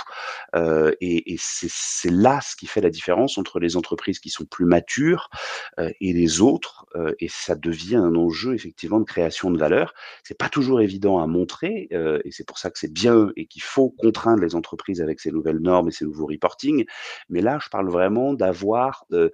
Euh, 0.54 0.92
et, 1.00 1.32
et 1.32 1.36
c'est 1.38 2.10
là 2.10 2.40
ce 2.40 2.56
qui 2.56 2.66
fait 2.66 2.80
la 2.80 2.90
différence 2.90 3.38
entre 3.38 3.60
les 3.60 3.76
entreprises 3.76 4.18
qui 4.18 4.30
sont 4.30 4.44
plus 4.44 4.64
matures 4.64 5.30
euh, 5.78 5.90
et 6.00 6.12
les 6.12 6.40
autres. 6.40 6.86
Euh, 6.94 7.14
et 7.20 7.28
ça 7.28 7.54
devient 7.54 7.96
un 7.96 8.14
enjeu 8.14 8.54
effectivement 8.54 9.00
de 9.00 9.04
création 9.04 9.50
de 9.50 9.58
valeur. 9.58 9.94
C'est 10.24 10.38
pas 10.38 10.48
toujours 10.48 10.80
évident 10.80 11.18
à 11.18 11.26
montrer, 11.26 11.88
euh, 11.92 12.20
et 12.24 12.30
c'est 12.30 12.46
pour 12.46 12.58
ça 12.58 12.70
que 12.70 12.78
c'est 12.78 12.92
bien 12.92 13.30
et 13.36 13.46
qu'il 13.46 13.62
faut 13.62 13.90
contraindre 13.90 14.42
les 14.42 14.54
entreprises 14.54 15.00
avec 15.00 15.20
ces 15.20 15.30
nouvelles 15.30 15.58
normes 15.58 15.88
et 15.88 15.92
ces 15.92 16.04
nouveaux 16.04 16.26
reporting. 16.26 16.84
Mais 17.28 17.40
là, 17.40 17.58
je 17.62 17.68
parle 17.68 17.88
vraiment 17.88 18.34
d'avoir 18.34 19.04
euh, 19.12 19.30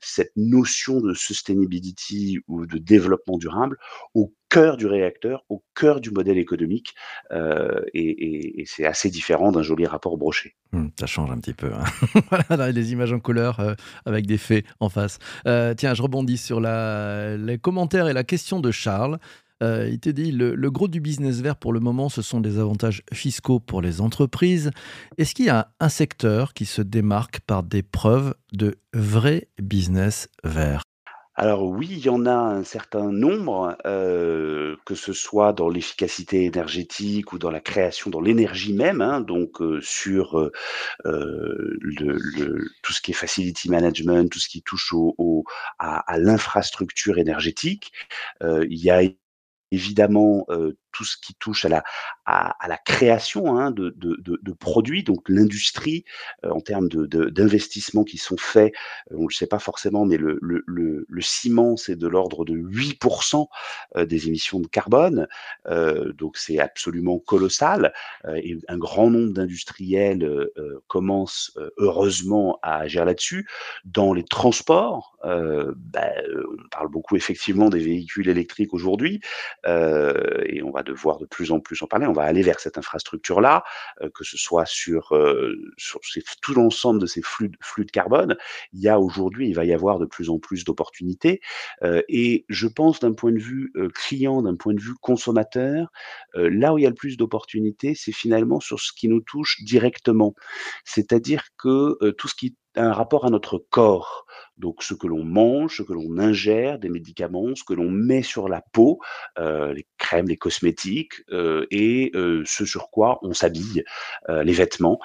cette 0.00 0.32
notion 0.36 1.00
de 1.00 1.14
sustainability 1.14 2.38
ou 2.48 2.66
de 2.66 2.78
développement 2.78 3.38
durable 3.38 3.78
au 4.14 4.32
cœur 4.52 4.76
du 4.76 4.86
réacteur, 4.86 5.44
au 5.48 5.64
cœur 5.74 6.02
du 6.02 6.10
modèle 6.10 6.36
économique, 6.36 6.94
euh, 7.32 7.80
et, 7.94 8.64
c'est 8.66 8.84
assez 8.84 9.08
différent 9.08 9.50
d'un 9.50 9.62
joli 9.62 9.86
rapport 9.86 10.18
broché. 10.18 10.56
Mmh, 10.72 10.88
ça 11.00 11.06
change 11.06 11.30
un 11.30 11.38
petit 11.38 11.54
peu. 11.54 11.70
Hein. 11.72 12.20
voilà, 12.48 12.70
les 12.70 12.92
images 12.92 13.14
en 13.14 13.18
couleur 13.18 13.60
euh, 13.60 13.72
avec 14.04 14.26
des 14.26 14.36
faits 14.36 14.66
en 14.78 14.90
face. 14.90 15.18
Euh, 15.46 15.72
tiens, 15.72 15.94
je 15.94 16.02
rebondis 16.02 16.36
sur 16.36 16.60
les 16.60 17.58
commentaires 17.62 18.08
et 18.08 18.12
la 18.12 18.24
question 18.24 18.60
de 18.60 18.70
Charles. 18.70 19.18
Il 19.62 20.00
te 20.00 20.10
dit 20.10 20.32
le, 20.32 20.70
gros 20.72 20.88
du 20.88 21.00
business 21.00 21.40
vert 21.40 21.54
pour 21.54 21.72
le 21.72 21.78
moment, 21.78 22.08
ce 22.08 22.20
sont 22.20 22.40
des 22.40 22.58
avantages 22.58 23.04
fiscaux 23.12 23.60
pour 23.60 23.80
les 23.80 24.00
entreprises. 24.00 24.72
Est-ce 25.18 25.36
qu'il 25.36 25.46
y 25.46 25.50
a 25.50 25.68
un 25.78 25.88
secteur 25.88 26.52
qui 26.52 26.64
se 26.64 26.82
démarque 26.82 27.38
par 27.40 27.62
des 27.62 27.84
preuves 27.84 28.34
de 28.52 28.74
vrai 28.92 29.46
business 29.60 30.28
vert? 30.42 30.82
Alors 31.34 31.64
oui, 31.64 31.88
il 31.90 31.98
y 32.00 32.08
en 32.10 32.26
a 32.26 32.32
un 32.34 32.62
certain 32.62 33.10
nombre, 33.10 33.76
que 33.84 34.94
ce 34.94 35.12
soit 35.14 35.52
dans 35.54 35.70
l'efficacité 35.70 36.44
énergétique 36.44 37.32
ou 37.32 37.38
dans 37.38 37.50
la 37.50 37.60
création, 37.60 38.10
dans 38.10 38.20
l'énergie 38.20 38.74
même, 38.74 39.00
hein, 39.00 39.22
donc 39.22 39.58
sur, 39.80 40.50
tout 41.04 42.92
ce 42.92 43.00
qui 43.00 43.12
est 43.12 43.14
facility 43.14 43.70
management, 43.70 44.30
tout 44.30 44.40
ce 44.40 44.48
qui 44.48 44.62
touche 44.62 44.92
à 45.78 46.18
l'infrastructure 46.18 47.18
énergétique. 47.18 47.92
Il 48.42 48.78
y 48.84 48.90
a 48.90 49.00
évidemment, 49.70 50.46
tout 50.92 51.04
ce 51.04 51.16
qui 51.16 51.34
touche 51.34 51.64
à 51.64 51.68
la 51.70 51.84
à 52.26 52.68
la 52.68 52.76
création, 52.78 53.58
hein, 53.58 53.70
de 53.72 53.90
de 53.98 54.16
de 54.42 54.52
produits, 54.52 55.02
donc 55.04 55.28
l'industrie, 55.28 56.04
heu, 56.44 56.52
en 56.52 56.60
termes 56.60 56.88
d'investissements 56.88 58.04
qui 58.04 58.18
sont 58.18 58.36
faits, 58.38 58.72
heu, 59.12 59.16
on 59.18 59.26
le 59.26 59.32
sait 59.32 59.46
pas 59.48 59.58
forcément, 59.58 60.04
mais 60.06 60.16
le 60.18 60.38
le 60.42 60.62
le 61.08 61.22
ciment, 61.22 61.76
c'est 61.76 61.96
de 61.96 62.06
l'ordre 62.08 62.44
de 62.44 62.54
8 62.54 62.98
heu, 63.96 64.06
des 64.06 64.28
émissions 64.28 64.60
de 64.60 64.66
carbone, 64.68 65.26
donc 66.18 66.36
c'est 66.36 66.58
absolument 66.58 67.18
colossal, 67.18 67.92
et 68.34 68.58
un 68.68 68.78
grand 68.78 69.10
nombre 69.10 69.32
d'industriels, 69.32 70.48
commencent, 70.88 71.52
heu, 71.58 71.72
heureusement 71.78 72.58
à 72.62 72.76
agir 72.78 73.04
là-dessus. 73.04 73.48
Dans 73.84 74.12
les 74.12 74.24
transports, 74.24 75.16
heu, 75.24 75.74
on 75.94 76.68
parle 76.70 76.88
beaucoup 76.88 77.16
effectivement 77.16 77.70
des 77.70 77.80
véhicules 77.80 78.28
électriques 78.28 78.74
aujourd'hui, 78.74 79.20
et 79.66 80.62
on 80.62 80.70
va 80.70 80.81
devoir 80.82 81.18
de 81.18 81.26
plus 81.26 81.52
en 81.52 81.60
plus 81.60 81.82
en 81.82 81.86
parler. 81.86 82.06
On 82.06 82.12
va 82.12 82.24
aller 82.24 82.42
vers 82.42 82.60
cette 82.60 82.78
infrastructure-là, 82.78 83.64
heu, 84.02 84.10
que 84.10 84.24
ce 84.24 84.36
soit 84.38 84.66
sur, 84.66 85.12
ces 85.78 86.22
tout 86.42 86.54
l'ensemble 86.54 87.00
de 87.00 87.06
ces 87.06 87.22
flux 87.22 87.48
de 87.50 87.56
flux 87.60 87.84
de 87.84 87.90
carbone. 87.90 88.36
Il 88.72 88.80
y 88.80 88.88
a 88.88 88.98
aujourd'hui, 89.00 89.48
il 89.48 89.54
va 89.54 89.64
y 89.64 89.72
avoir 89.72 89.98
de 89.98 90.06
plus 90.06 90.30
en 90.30 90.38
plus 90.38 90.64
d'opportunités, 90.64 91.40
heu 91.84 92.02
et 92.08 92.44
je 92.48 92.66
pense 92.68 93.00
d'un 93.00 93.12
point 93.12 93.32
de 93.32 93.38
vue, 93.38 93.72
client, 93.94 94.42
d'un 94.42 94.56
point 94.56 94.74
de 94.74 94.80
vue 94.80 94.94
consommateur, 95.00 95.90
là 96.34 96.74
où 96.74 96.78
il 96.78 96.82
y 96.82 96.86
a 96.86 96.90
le 96.90 96.94
plus 96.94 97.16
d'opportunités, 97.16 97.94
c'est 97.94 98.12
finalement 98.12 98.60
sur 98.60 98.80
ce 98.80 98.92
qui 98.92 99.08
nous 99.08 99.20
touche 99.20 99.62
directement. 99.64 100.34
C'est-à-dire 100.84 101.44
que, 101.58 101.98
tout 102.18 102.28
ce 102.28 102.34
qui 102.34 102.56
a 102.76 102.82
un 102.84 102.92
rapport 102.92 103.24
à 103.26 103.30
notre 103.30 103.58
corps, 103.70 104.26
donc 104.58 104.82
ce 104.82 104.94
que 104.94 105.06
l'on 105.06 105.24
mange, 105.24 105.76
ce 105.78 105.82
que 105.82 105.92
l'on 105.92 106.18
ingère, 106.18 106.78
des 106.78 106.88
médicaments, 106.88 107.54
ce 107.54 107.64
que 107.64 107.74
l'on 107.74 107.90
met 107.90 108.22
sur 108.22 108.48
la 108.48 108.60
peau, 108.60 109.00
heu, 109.38 109.72
les 109.72 109.86
crèmes, 109.98 110.28
les 110.28 110.36
cosmétiques, 110.36 111.22
heu 111.30 111.66
et 111.70 112.10
heu, 112.14 112.42
ce 112.46 112.64
sur 112.64 112.90
quoi 112.90 113.18
on 113.22 113.32
s'habille, 113.32 113.84
les 114.28 114.52
vêtements. 114.52 114.98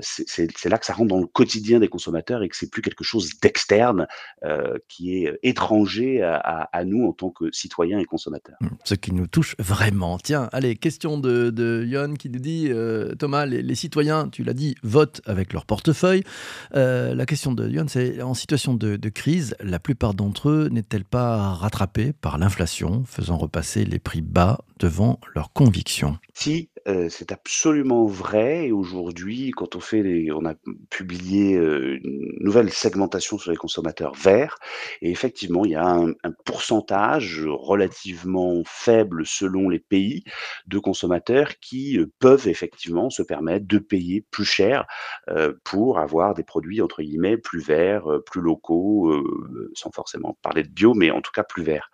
C'est 0.00 0.64
là 0.64 0.78
que 0.78 0.86
ça 0.86 0.92
rentre 0.92 1.08
dans 1.08 1.20
le 1.20 1.26
quotidien 1.26 1.78
des 1.78 1.88
consommateurs 1.88 2.42
et 2.42 2.48
que 2.48 2.56
c'est 2.56 2.70
plus 2.70 2.82
quelque 2.82 3.04
chose 3.04 3.30
d'externe, 3.40 4.06
qui 4.88 5.24
est, 5.24 5.38
étranger 5.42 6.22
à 6.22 6.84
nous 6.84 7.06
en 7.06 7.12
tant 7.12 7.30
que 7.30 7.50
citoyens 7.52 7.98
et 7.98 8.04
consommateurs. 8.04 8.56
Mmh, 8.60 8.68
ce 8.84 8.94
qui 8.94 9.12
nous 9.12 9.26
touche 9.26 9.54
vraiment. 9.58 10.18
Tiens, 10.18 10.48
allez, 10.52 10.76
question 10.76 11.18
de 11.18 11.50
de 11.50 11.84
Yon 11.86 12.14
qui 12.14 12.30
nous 12.30 12.38
dit, 12.38 12.70
«Thomas, 13.18 13.46
les 13.46 13.62
les 13.62 13.74
citoyens, 13.74 14.28
tu 14.28 14.42
l'as 14.44 14.54
dit, 14.54 14.74
votent 14.82 15.20
avec 15.26 15.52
leur 15.52 15.66
portefeuille». 15.66 16.24
La 16.72 17.26
question 17.26 17.52
de 17.52 17.68
Yon, 17.68 17.86
c'est 17.88 18.22
en 18.22 18.34
situation 18.34 18.74
de 18.74 18.87
de 18.96 19.08
crise, 19.08 19.54
la 19.60 19.78
plupart 19.78 20.14
d'entre 20.14 20.48
eux 20.48 20.68
n'est-elle 20.70 21.04
pas 21.04 21.54
rattrapés 21.54 22.12
par 22.12 22.38
l'inflation, 22.38 23.04
faisant 23.04 23.36
repasser 23.36 23.84
les 23.84 23.98
prix 23.98 24.22
bas 24.22 24.60
devant 24.78 25.20
leurs 25.34 25.52
convictions? 25.52 26.18
Si, 26.34 26.70
heu, 26.88 27.08
c'est 27.10 27.32
absolument 27.32 28.06
vrai 28.06 28.68
et 28.68 28.72
aujourd'hui, 28.72 29.50
quand 29.52 29.76
on 29.76 29.80
fait 29.80 30.30
on 30.32 30.44
a 30.46 30.54
publié, 30.90 31.56
heu, 31.56 31.98
une 32.04 32.32
nouvelle 32.40 32.70
segmentation 32.72 33.38
sur 33.38 33.50
les 33.50 33.56
consommateurs 33.56 34.14
verts 34.14 34.58
et 35.02 35.10
effectivement, 35.10 35.64
il 35.64 35.72
y 35.72 35.74
a 35.76 35.86
un 35.88 36.14
pourcentage 36.44 37.42
relativement 37.46 38.62
faible 38.66 39.26
selon 39.26 39.68
les 39.68 39.78
pays 39.80 40.24
de 40.66 40.78
consommateurs 40.78 41.50
qui, 41.60 41.98
heu, 41.98 42.10
peuvent 42.20 42.48
effectivement 42.48 43.10
se 43.10 43.22
permettre 43.22 43.66
de 43.66 43.78
payer 43.78 44.24
plus 44.30 44.44
cher, 44.44 44.86
pour 45.64 45.98
avoir 45.98 46.34
des 46.34 46.42
produits 46.44 46.80
entre 46.82 47.02
guillemets 47.02 47.36
«plus 47.36 47.60
verts», 47.60 48.06
plus 48.26 48.40
locaux, 48.40 49.14
sans 49.74 49.90
forcément 49.92 50.38
parler 50.42 50.62
de 50.62 50.68
bio, 50.68 50.94
mais 50.94 51.10
en 51.10 51.20
tout 51.20 51.32
cas 51.32 51.44
plus 51.44 51.62
verts. 51.64 51.90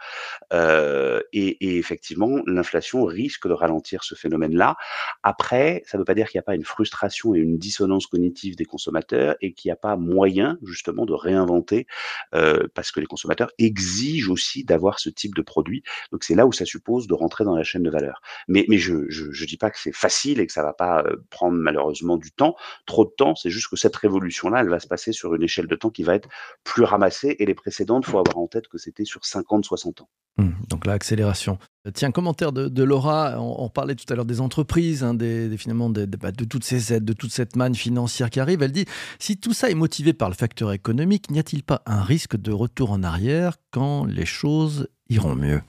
Et 1.32 1.78
effectivement, 1.78 2.38
l'inflation 2.46 3.04
risque 3.04 3.48
de 3.48 3.52
ralentir 3.52 4.04
ce 4.04 4.14
phénomène-là. 4.14 4.76
Après, 5.22 5.82
ça 5.86 5.96
ne 5.96 6.00
veut 6.00 6.04
pas 6.04 6.14
dire 6.14 6.28
qu'il 6.28 6.38
n'y 6.38 6.42
a 6.42 6.44
pas 6.44 6.54
une 6.54 6.64
frustration 6.64 7.34
et 7.34 7.38
une 7.38 7.58
dissonance 7.58 8.06
cognitive 8.06 8.56
des 8.56 8.64
consommateurs 8.64 9.36
et 9.40 9.52
qu'il 9.52 9.68
n'y 9.68 9.72
a 9.72 9.76
pas 9.76 9.96
moyen 9.96 10.58
justement 10.62 11.06
de 11.06 11.12
réinventer, 11.12 11.86
heu, 12.34 12.68
parce 12.74 12.92
que 12.92 13.00
les 13.00 13.06
consommateurs 13.06 13.50
exigent 13.58 14.30
aussi 14.30 14.64
d'avoir 14.64 14.98
ce 14.98 15.08
type 15.08 15.34
de 15.34 15.42
produit. 15.42 15.82
Donc 16.12 16.24
c'est 16.24 16.34
là 16.34 16.46
où 16.46 16.52
ça 16.52 16.64
suppose 16.64 17.06
de 17.06 17.14
rentrer 17.14 17.44
dans 17.44 17.56
la 17.56 17.64
chaîne 17.64 17.82
de 17.82 17.90
valeur. 17.90 18.20
Mais 18.48 18.66
je 18.70 19.08
je 19.08 19.44
dis 19.46 19.56
pas 19.56 19.70
que 19.70 19.78
c'est 19.78 19.94
facile 19.94 20.40
et 20.40 20.46
que 20.46 20.52
ça 20.52 20.62
va 20.62 20.72
pas, 20.72 21.02
heu, 21.02 21.24
prendre 21.30 21.56
malheureusement 21.56 22.16
du 22.16 22.32
temps, 22.32 22.56
trop 22.86 23.04
de 23.04 23.10
temps. 23.10 23.34
C'est 23.34 23.50
juste 23.50 23.68
que 23.68 23.76
cette 23.76 23.96
révolution-là, 23.96 24.60
elle 24.60 24.68
va 24.68 24.80
se 24.80 24.86
passer 24.86 25.12
sur 25.12 25.34
une 25.34 25.42
échelle 25.42 25.66
de 25.66 25.76
temps 25.76 25.90
qui 25.90 26.02
va 26.02 26.14
être 26.14 26.28
plus 26.64 26.84
ramassée 26.84 27.36
et 27.38 27.46
les 27.46 27.54
précédentes, 27.54 28.06
faut 28.06 28.18
avoir 28.18 28.38
en 28.38 28.46
tête 28.46 28.68
que 28.68 28.78
c'était 28.78 29.04
sur 29.04 29.22
50-60 29.22 30.02
ans. 30.02 30.08
Mmh, 30.36 30.50
donc 30.68 30.86
l'accélération. 30.86 31.58
Euh, 31.60 31.73
Tiens, 31.92 32.10
commentaire 32.12 32.52
de, 32.52 32.82
Laura, 32.82 33.38
on, 33.38 33.68
parlait 33.68 33.94
tout 33.94 34.10
à 34.10 34.16
l'heure 34.16 34.24
des 34.24 34.40
entreprises, 34.40 35.04
hein, 35.04 35.12
des, 35.12 35.54
finalement 35.58 35.90
bah, 35.90 36.32
de 36.32 36.44
toutes 36.46 36.64
ces 36.64 36.94
aides, 36.94 37.04
de 37.04 37.12
toute 37.12 37.30
cette 37.30 37.56
manne 37.56 37.74
financière 37.74 38.30
qui 38.30 38.40
arrive. 38.40 38.62
Elle 38.62 38.72
dit, 38.72 38.86
si 39.18 39.36
tout 39.36 39.52
ça 39.52 39.68
est 39.68 39.74
motivé 39.74 40.14
par 40.14 40.30
le 40.30 40.34
facteur 40.34 40.72
économique, 40.72 41.30
n'y 41.30 41.38
a-t-il 41.38 41.62
pas 41.62 41.82
un 41.84 42.02
risque 42.02 42.36
de 42.36 42.52
retour 42.52 42.90
en 42.90 43.02
arrière 43.02 43.58
quand 43.70 44.06
les 44.06 44.24
choses 44.24 44.88
iront 45.10 45.34
mieux? 45.34 45.60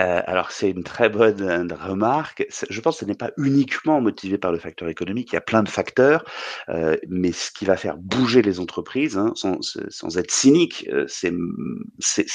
Heu, 0.00 0.02
alors 0.26 0.50
c'est 0.50 0.70
une 0.70 0.82
très 0.82 1.08
bonne, 1.08 1.72
remarque. 1.72 2.44
Je 2.68 2.80
pense 2.80 2.96
que 2.98 3.00
ce 3.04 3.04
n'est 3.08 3.14
pas 3.14 3.30
uniquement 3.36 4.00
motivé 4.00 4.38
par 4.38 4.50
le 4.50 4.58
facteur 4.58 4.88
économique, 4.88 5.30
il 5.30 5.34
y 5.34 5.38
a 5.38 5.40
plein 5.40 5.62
de 5.62 5.68
facteurs, 5.68 6.24
heu, 6.68 6.98
mais 7.08 7.30
ce 7.30 7.52
qui 7.52 7.64
va 7.64 7.76
faire 7.76 7.96
bouger 7.96 8.42
les 8.42 8.58
entreprises, 8.58 9.16
hein, 9.16 9.32
sans 9.36 9.58
sans 9.88 10.18
être 10.18 10.32
cynique, 10.32 10.88
c'est, 11.06 11.30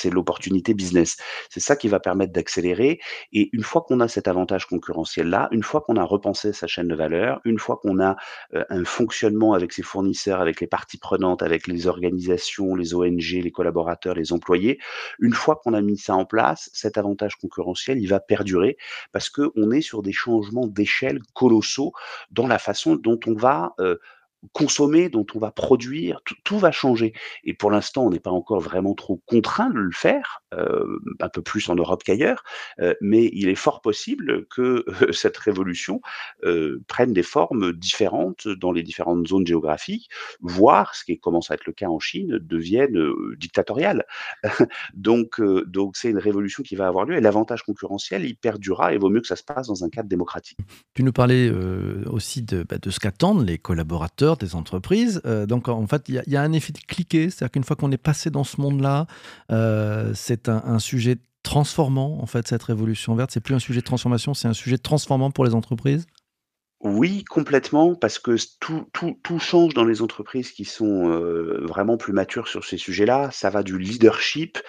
l'opportunité 0.10 0.74
business. 0.74 1.18
C'est 1.50 1.60
ça 1.60 1.76
qui 1.76 1.90
va 1.90 2.00
permettre 2.00 2.32
d'accélérer 2.32 3.00
et 3.34 3.50
une 3.52 3.64
fois 3.64 3.82
qu'on 3.86 4.00
a 4.00 4.08
cet 4.08 4.28
avantage 4.30 4.66
concurrentiel-là, 4.66 5.50
une 5.52 5.64
fois 5.64 5.82
qu'on 5.82 5.98
a 5.98 6.04
repensé 6.04 6.54
sa 6.54 6.68
chaîne 6.68 6.88
de 6.88 6.96
valeur, 6.96 7.42
une 7.46 7.60
fois 7.60 7.78
qu'on 7.82 8.00
a, 8.02 8.16
un 8.70 8.86
fonctionnement 8.86 9.54
avec 9.54 9.74
ses 9.74 9.84
fournisseurs, 9.84 10.40
avec 10.40 10.62
les 10.62 10.68
parties 10.68 10.98
prenantes, 10.98 11.44
avec 11.44 11.68
les 11.68 11.88
organisations, 11.88 12.76
les 12.76 12.94
ONG, 12.94 13.42
les 13.44 13.52
collaborateurs, 13.52 14.16
les 14.16 14.32
employés, 14.34 14.80
une 15.20 15.34
fois 15.34 15.58
qu'on 15.62 15.74
a 15.74 15.82
mis 15.82 15.98
ça 15.98 16.16
en 16.16 16.26
place, 16.26 16.70
cet 16.74 16.98
avantage 16.98 17.36
concurrentiel, 17.50 18.00
il 18.00 18.08
va 18.08 18.20
perdurer 18.20 18.78
parce 19.12 19.30
qu'on 19.30 19.72
est 19.72 19.82
sur 19.82 20.02
des 20.02 20.14
changements 20.14 20.68
d'échelle 20.68 21.20
colossaux 21.34 21.94
dans 22.32 22.48
la 22.48 22.60
façon 22.60 22.96
dont 22.96 23.20
on 23.28 23.34
va, 23.34 23.74
heu, 23.80 24.00
consommer, 24.54 25.10
dont 25.10 25.26
on 25.36 25.40
va 25.40 25.52
produire, 25.52 26.22
tout 26.44 26.60
va 26.60 26.72
changer 26.72 27.14
et 27.44 27.54
pour 27.54 27.72
l'instant, 27.72 28.06
on 28.06 28.10
n'est 28.10 28.20
pas 28.20 28.32
encore 28.32 28.60
vraiment 28.60 28.94
trop 28.94 29.22
contraint 29.26 29.70
de 29.70 29.80
le 29.80 29.92
faire, 29.92 30.42
heu, 30.54 31.00
un 31.20 31.30
peu 31.30 31.42
plus 31.42 31.70
en 31.70 31.76
Europe 31.76 32.04
qu'ailleurs, 32.04 32.44
heu, 32.80 32.96
mais 33.02 33.30
il 33.34 33.50
est 33.50 33.56
fort 33.56 33.82
possible 33.82 34.46
que, 34.48 34.86
heu, 35.02 35.12
cette 35.12 35.38
révolution, 35.38 36.02
prenne 36.88 37.14
des 37.14 37.24
formes 37.24 37.74
différentes 37.74 38.48
dans 38.48 38.72
les 38.72 38.84
différentes 38.84 39.28
zones 39.28 39.46
géographiques, 39.46 40.10
voire, 40.42 40.96
ce 40.96 41.04
qui 41.04 41.20
commence 41.20 41.52
à 41.52 41.56
être 41.56 41.66
le 41.66 41.74
cas 41.74 41.88
en 41.88 42.00
Chine, 42.00 42.40
devienne, 42.42 42.98
dictatoriale. 43.38 44.06
Donc 44.94 45.40
donc 45.42 45.98
c'est 45.98 46.10
une 46.10 46.18
révolution 46.18 46.64
qui 46.64 46.76
va 46.76 46.88
avoir 46.88 47.06
lieu 47.06 47.16
et 47.16 47.22
l'avantage 47.22 47.64
concurrentiel, 47.64 48.26
il 48.26 48.36
perdurera 48.36 48.94
et 48.94 48.98
vaut 48.98 49.10
mieux 49.10 49.22
que 49.22 49.28
ça 49.28 49.36
se 49.36 49.44
passe 49.44 49.68
dans 49.68 49.84
un 49.84 49.90
cadre 49.90 50.10
démocratique. 50.10 50.58
Tu 50.94 51.04
nous 51.04 51.12
parlais 51.12 51.50
euh, 51.50 52.04
aussi 52.10 52.46
bah, 52.70 52.78
de 52.82 52.90
ce 52.90 53.00
qu'attendent 53.00 53.46
les 53.46 53.58
collaborateurs 53.58 54.29
des 54.38 54.56
entreprises. 54.56 55.22
Euh, 55.26 55.46
donc 55.46 55.68
en 55.68 55.88
fait, 55.88 56.10
il 56.10 56.22
y, 56.26 56.38
a 56.38 56.42
un 56.42 56.52
effet 56.54 56.74
de 56.74 56.80
cliquet, 56.80 57.30
c'est-à-dire 57.30 57.52
qu'une 57.52 57.64
fois 57.64 57.76
qu'on 57.76 57.92
est 57.92 57.98
passé 57.98 58.30
dans 58.30 58.44
ce 58.44 58.60
monde-là, 58.62 59.08
euh, 59.52 60.12
c'est 60.16 60.50
un, 60.50 60.62
un 60.66 60.80
sujet 60.80 61.18
transformant, 61.44 62.22
en 62.22 62.26
fait, 62.26 62.48
cette 62.48 62.64
révolution 62.64 63.16
verte. 63.16 63.32
C'est 63.32 63.40
plus 63.40 63.56
un 63.56 63.60
sujet 63.60 63.80
de 63.80 63.86
transformation, 63.86 64.34
c'est 64.34 64.48
un 64.48 64.54
sujet 64.54 64.78
transformant 64.78 65.32
pour 65.32 65.46
les 65.46 65.56
entreprises. 65.56 66.06
Oui, 66.82 67.26
complètement, 67.26 67.94
parce 67.94 68.20
que 68.20 68.38
tout 68.62 68.86
tout 68.94 69.20
tout 69.22 69.38
change 69.38 69.74
dans 69.74 69.84
les 69.84 70.02
entreprises 70.02 70.52
qui 70.54 70.64
sont, 70.64 71.10
heu, 71.12 71.60
vraiment 71.66 71.98
plus 71.98 72.14
matures 72.14 72.48
sur 72.48 72.64
ces 72.64 72.78
sujets-là. 72.78 73.30
Ça 73.34 73.50
va 73.50 73.64
du 73.64 73.78
leadership, 73.78 74.60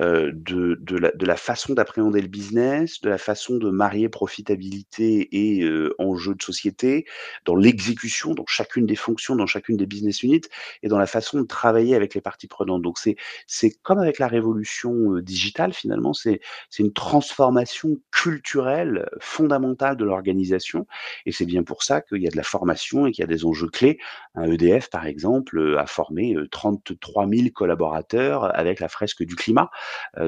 heu, 0.00 0.32
de 0.34 0.74
de 0.80 0.96
la 0.98 1.12
de 1.12 1.24
la 1.26 1.36
façon 1.36 1.74
d'appréhender 1.74 2.22
le 2.22 2.26
business, 2.26 3.00
de 3.02 3.08
la 3.08 3.18
façon 3.18 3.56
de 3.56 3.70
marier 3.70 4.08
profitabilité 4.08 5.28
et 5.30 5.62
heu, 5.62 5.94
enjeux 6.00 6.34
de 6.34 6.42
société, 6.42 7.04
dans 7.44 7.54
l'exécution, 7.54 8.34
dans 8.34 8.44
chacune 8.48 8.84
des 8.84 8.96
fonctions, 8.96 9.36
dans 9.36 9.46
chacune 9.46 9.76
des 9.76 9.86
business 9.86 10.24
units 10.24 10.40
et 10.82 10.88
dans 10.88 10.98
la 10.98 11.06
façon 11.06 11.38
de 11.40 11.46
travailler 11.46 11.94
avec 11.94 12.16
les 12.16 12.20
parties 12.20 12.48
prenantes. 12.48 12.82
Donc 12.82 12.98
c'est 12.98 13.14
c'est 13.46 13.70
comme 13.84 14.00
avec 14.00 14.18
la 14.18 14.26
révolution, 14.26 15.14
heu, 15.14 15.22
digitale 15.22 15.72
finalement, 15.72 16.14
c'est 16.14 16.40
c'est 16.68 16.82
une 16.82 16.92
transformation 16.92 17.96
culturelle 18.10 19.08
fondamentale 19.20 19.96
de 19.96 20.04
l'organisation 20.04 20.88
et 21.26 21.30
c'est 21.32 21.46
bien 21.46 21.59
pour 21.64 21.82
ça 21.82 22.00
qu'il 22.00 22.22
y 22.22 22.26
a 22.26 22.30
de 22.30 22.36
la 22.36 22.42
formation 22.42 23.06
et 23.06 23.12
qu'il 23.12 23.22
y 23.22 23.24
a 23.24 23.28
des 23.28 23.44
enjeux 23.44 23.68
clés. 23.68 23.98
Un 24.34 24.44
EDF, 24.50 24.90
par 24.90 25.06
exemple, 25.06 25.58
heu, 25.58 25.78
a 25.78 25.86
formé, 25.86 26.34
heu, 26.34 26.48
33 26.48 27.26
000 27.26 27.52
collaborateurs 27.52 28.56
avec 28.58 28.80
la 28.80 28.88
fresque 28.88 29.22
du 29.24 29.36
climat. 29.36 29.70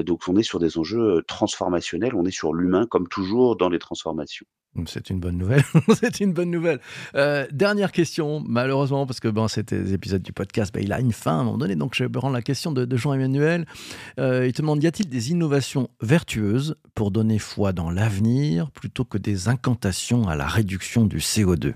Donc 0.05 0.23
on 0.27 0.35
est 0.37 0.43
sur 0.43 0.59
des 0.59 0.77
enjeux, 0.77 1.23
transformationnels, 1.27 2.15
on 2.15 2.25
est 2.25 2.31
sur 2.31 2.53
l'humain 2.53 2.87
comme 2.87 3.07
toujours 3.07 3.55
dans 3.57 3.69
les 3.69 3.79
transformations. 3.79 4.45
C'est 4.87 5.09
une 5.09 5.19
bonne 5.19 5.37
nouvelle. 5.37 5.63
c'est 6.01 6.19
une 6.19 6.33
bonne 6.33 6.49
nouvelle. 6.49 6.79
Euh, 7.15 7.45
dernière 7.51 7.91
question, 7.91 8.43
malheureusement, 8.45 9.05
parce 9.05 9.19
que 9.19 9.27
bon, 9.27 9.47
c'était 9.47 9.79
des 9.79 9.93
épisodes 9.93 10.21
du 10.21 10.33
podcast, 10.33 10.73
ben, 10.73 10.83
il 10.83 10.91
a 10.91 10.99
une 10.99 11.13
fin 11.13 11.31
à 11.31 11.35
un 11.35 11.43
moment 11.43 11.57
donné. 11.57 11.75
Donc, 11.75 11.93
je 11.95 12.05
rends 12.15 12.29
la 12.29 12.41
question 12.41 12.71
de, 12.71 12.97
Jean-Emmanuel. 12.97 13.65
Euh, 14.19 14.47
il 14.47 14.53
te 14.53 14.61
demande 14.61 14.83
y 14.83 14.87
a-t-il 14.87 15.09
des 15.09 15.31
innovations 15.31 15.89
vertueuses 16.01 16.75
pour 16.95 17.11
donner 17.11 17.39
foi 17.39 17.71
dans 17.71 17.89
l'avenir 17.89 18.71
plutôt 18.71 19.05
que 19.05 19.17
des 19.17 19.47
incantations 19.47 20.27
à 20.27 20.35
la 20.35 20.47
réduction 20.47 21.05
du 21.05 21.17
CO2 21.17 21.73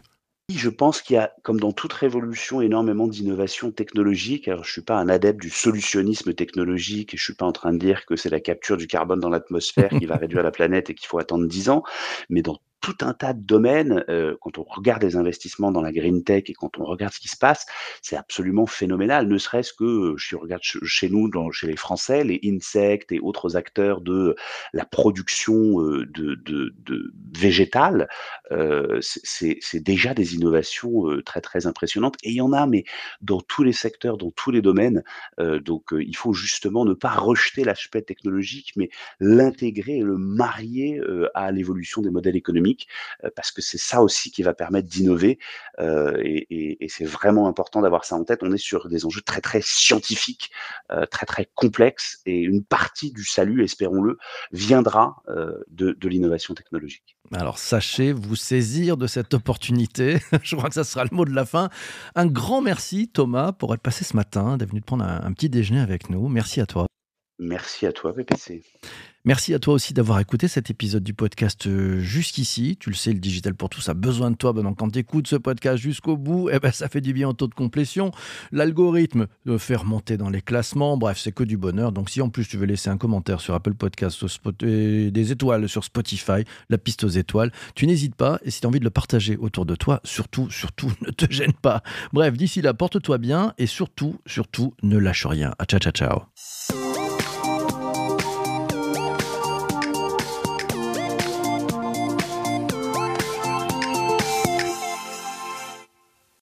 je 0.49 0.69
pense 0.69 1.01
qu'il 1.01 1.15
y 1.15 1.19
a, 1.19 1.33
comme 1.43 1.59
dans 1.59 1.73
toute 1.73 1.91
révolution, 1.91 2.61
énormément 2.61 3.07
d'innovations 3.07 3.69
technologiques. 3.73 4.47
Alors, 4.47 4.63
je 4.63 4.71
suis 4.71 4.81
pas 4.81 4.97
un 4.97 5.09
adepte 5.09 5.41
du 5.41 5.49
solutionnisme 5.49 6.33
technologique 6.33 7.13
et 7.13 7.17
je 7.17 7.23
suis 7.23 7.33
pas 7.33 7.45
en 7.45 7.51
train 7.51 7.73
de 7.73 7.77
dire 7.77 8.05
que 8.05 8.15
c'est 8.15 8.29
la 8.29 8.39
capture 8.39 8.77
du 8.77 8.87
carbone 8.87 9.19
dans 9.19 9.27
l'atmosphère 9.27 9.89
qui 9.89 10.05
va 10.05 10.15
réduire 10.15 10.43
la 10.43 10.51
planète 10.51 10.89
et 10.89 10.93
qu'il 10.93 11.07
faut 11.07 11.19
attendre 11.19 11.47
10 11.47 11.67
ans. 11.69 11.83
Mais 12.29 12.41
dans 12.41 12.59
tout 12.87 13.05
un 13.05 13.13
tas 13.13 13.33
de 13.33 13.41
domaines, 13.41 14.05
euh, 14.07 14.37
quand 14.39 14.57
on 14.57 14.63
regarde 14.63 15.03
les 15.03 15.17
investissements 15.17 15.73
dans 15.73 15.81
la 15.81 15.91
green 15.91 16.23
tech 16.23 16.43
et 16.47 16.53
quand 16.53 16.77
on 16.77 16.85
regarde 16.85 17.11
ce 17.13 17.19
qui 17.19 17.27
se 17.27 17.35
passe, 17.35 17.65
c'est 18.01 18.15
absolument 18.15 18.65
phénoménal. 18.65 19.27
Ne 19.27 19.37
serait-ce 19.37 19.73
que, 19.73 19.83
euh, 19.83 20.13
je 20.15 20.37
regarde 20.37 20.63
chez 20.63 21.09
nous, 21.09 21.29
chez 21.51 21.67
les 21.67 21.75
Français, 21.75 22.23
les 22.23 22.39
insectes 22.45 23.11
et 23.11 23.19
autres 23.19 23.57
acteurs 23.57 23.99
de 23.99 24.35
la 24.71 24.85
production 24.85 25.81
euh, 25.81 26.05
de, 26.05 26.35
de, 26.35 27.11
végétale, 27.35 28.07
euh, 28.53 28.99
c'est 29.01 29.83
déjà 29.83 30.13
des 30.13 30.35
innovations 30.35 31.09
euh, 31.09 31.21
très 31.21 31.41
très 31.41 31.67
impressionnantes. 31.67 32.15
Et 32.23 32.29
il 32.29 32.35
y 32.35 32.41
en 32.41 32.53
a, 32.53 32.67
mais 32.67 32.85
dans 33.21 33.41
tous 33.41 33.63
les 33.63 33.73
secteurs, 33.73 34.17
dans 34.17 34.31
tous 34.31 34.51
les 34.51 34.61
domaines. 34.61 35.03
Euh, 35.41 35.59
donc, 35.59 35.89
il 35.91 36.15
faut 36.15 36.31
justement 36.31 36.85
ne 36.85 36.93
pas 36.93 37.11
rejeter 37.11 37.65
l'aspect 37.65 38.01
technologique, 38.01 38.71
mais 38.77 38.89
l'intégrer 39.19 39.97
et 39.97 40.03
le 40.03 40.17
marier 40.17 41.01
à 41.33 41.51
l'évolution 41.51 42.01
des 42.01 42.09
modèles 42.09 42.35
économiques 42.35 42.76
parce 43.35 43.51
que 43.51 43.61
c'est 43.61 43.77
ça 43.77 44.01
aussi 44.01 44.31
qui 44.31 44.43
va 44.43 44.53
permettre 44.53 44.87
d'innover. 44.87 45.39
Et, 45.79 46.77
c'est 46.89 47.05
vraiment 47.05 47.47
important 47.47 47.81
d'avoir 47.81 48.05
ça 48.05 48.15
en 48.15 48.23
tête. 48.23 48.39
On 48.41 48.51
est 48.51 48.57
sur 48.57 48.87
des 48.87 49.05
enjeux 49.05 49.21
très 49.21 49.41
très 49.41 49.61
scientifiques, 49.61 50.51
très 51.11 51.25
très 51.25 51.47
complexes, 51.53 52.21
et 52.25 52.39
une 52.39 52.63
partie 52.63 53.11
du 53.11 53.23
salut, 53.23 53.63
espérons-le, 53.63 54.17
viendra 54.51 55.21
de, 55.67 55.91
de 55.91 56.07
l'innovation 56.07 56.53
technologique. 56.53 57.17
Alors 57.33 57.59
sachez 57.59 58.13
vous 58.13 58.35
saisir 58.35 58.97
de 58.97 59.05
cette 59.05 59.33
opportunité. 59.33 60.19
Je 60.43 60.55
crois 60.55 60.69
que 60.69 60.75
ça 60.75 60.83
sera 60.83 61.03
le 61.03 61.15
mot 61.15 61.25
de 61.25 61.33
la 61.33 61.45
fin. 61.45 61.69
Un 62.15 62.25
grand 62.25 62.61
merci 62.61 63.09
Thomas 63.09 63.51
pour 63.51 63.73
être 63.73 63.81
passé 63.81 64.05
ce 64.05 64.15
matin, 64.15 64.57
d'être 64.57 64.69
venu 64.69 64.81
prendre 64.81 65.03
un 65.03 65.33
petit 65.33 65.49
déjeuner 65.49 65.81
avec 65.81 66.09
nous. 66.09 66.27
Merci 66.29 66.61
à 66.61 66.65
toi. 66.65 66.87
Merci 67.39 67.85
à 67.85 67.91
toi, 67.91 68.13
PPC. 68.13 68.63
Merci 69.27 69.53
à 69.53 69.59
toi 69.59 69.73
aussi 69.73 69.93
d'avoir 69.93 70.21
écouté 70.21 70.47
cet 70.47 70.69
épisode 70.69 71.03
du 71.03 71.13
podcast 71.13 71.67
euh, 71.67 71.99
jusqu'ici. 71.99 72.77
Tu 72.79 72.89
le 72.89 72.95
sais, 72.95 73.11
le 73.11 73.19
digital 73.19 73.55
pour 73.55 73.67
tous 73.67 73.89
a 73.89 73.93
besoin 73.93 74.31
de 74.31 74.37
toi. 74.37 74.53
Ben 74.53 74.63
donc, 74.63 74.77
quand 74.77 74.89
tu 74.89 74.99
écoutes 74.99 75.27
ce 75.27 75.35
podcast 75.35 75.83
jusqu'au 75.83 76.15
bout, 76.15 76.49
eh 76.49 76.59
ben, 76.59 76.71
ça 76.71 76.87
fait 76.87 77.01
du 77.01 77.11
bien 77.11 77.27
au 77.27 77.33
taux 77.33 77.47
de 77.47 77.53
complétion. 77.53 78.11
L'algorithme 78.53 79.27
de 79.45 79.57
faire 79.57 79.83
monter 79.83 80.15
dans 80.15 80.29
les 80.29 80.41
classements. 80.41 80.95
Bref, 80.95 81.19
c'est 81.21 81.33
que 81.33 81.43
du 81.43 81.57
bonheur. 81.57 81.91
Donc, 81.91 82.09
si 82.09 82.21
en 82.21 82.29
plus 82.29 82.47
tu 82.47 82.55
veux 82.55 82.65
laisser 82.65 82.89
un 82.89 82.95
commentaire 82.95 83.41
sur 83.41 83.53
Apple 83.53 83.73
Podcast, 83.73 84.23
et 84.63 85.11
des 85.11 85.31
étoiles 85.33 85.67
sur 85.67 85.83
Spotify, 85.83 86.45
la 86.69 86.77
piste 86.77 87.03
aux 87.03 87.09
étoiles, 87.09 87.51
tu 87.75 87.85
n'hésites 87.85 88.15
pas. 88.15 88.39
Et 88.45 88.49
si 88.49 88.61
tu 88.61 88.65
as 88.65 88.69
envie 88.69 88.79
de 88.79 88.85
le 88.85 88.91
partager 88.91 89.35
autour 89.35 89.65
de 89.65 89.75
toi, 89.75 89.99
surtout, 90.05 90.49
surtout, 90.49 90.89
ne 91.05 91.11
te 91.11 91.29
gêne 91.29 91.51
pas. 91.51 91.83
Bref, 92.13 92.37
d'ici 92.37 92.61
là, 92.61 92.73
porte-toi 92.73 93.17
bien 93.17 93.53
et 93.57 93.67
surtout, 93.67 94.21
surtout, 94.25 94.73
ne 94.83 94.97
lâche 94.97 95.25
rien. 95.25 95.53
ciao, 95.67 95.81
ciao, 95.81 95.91
ciao. 95.91 96.76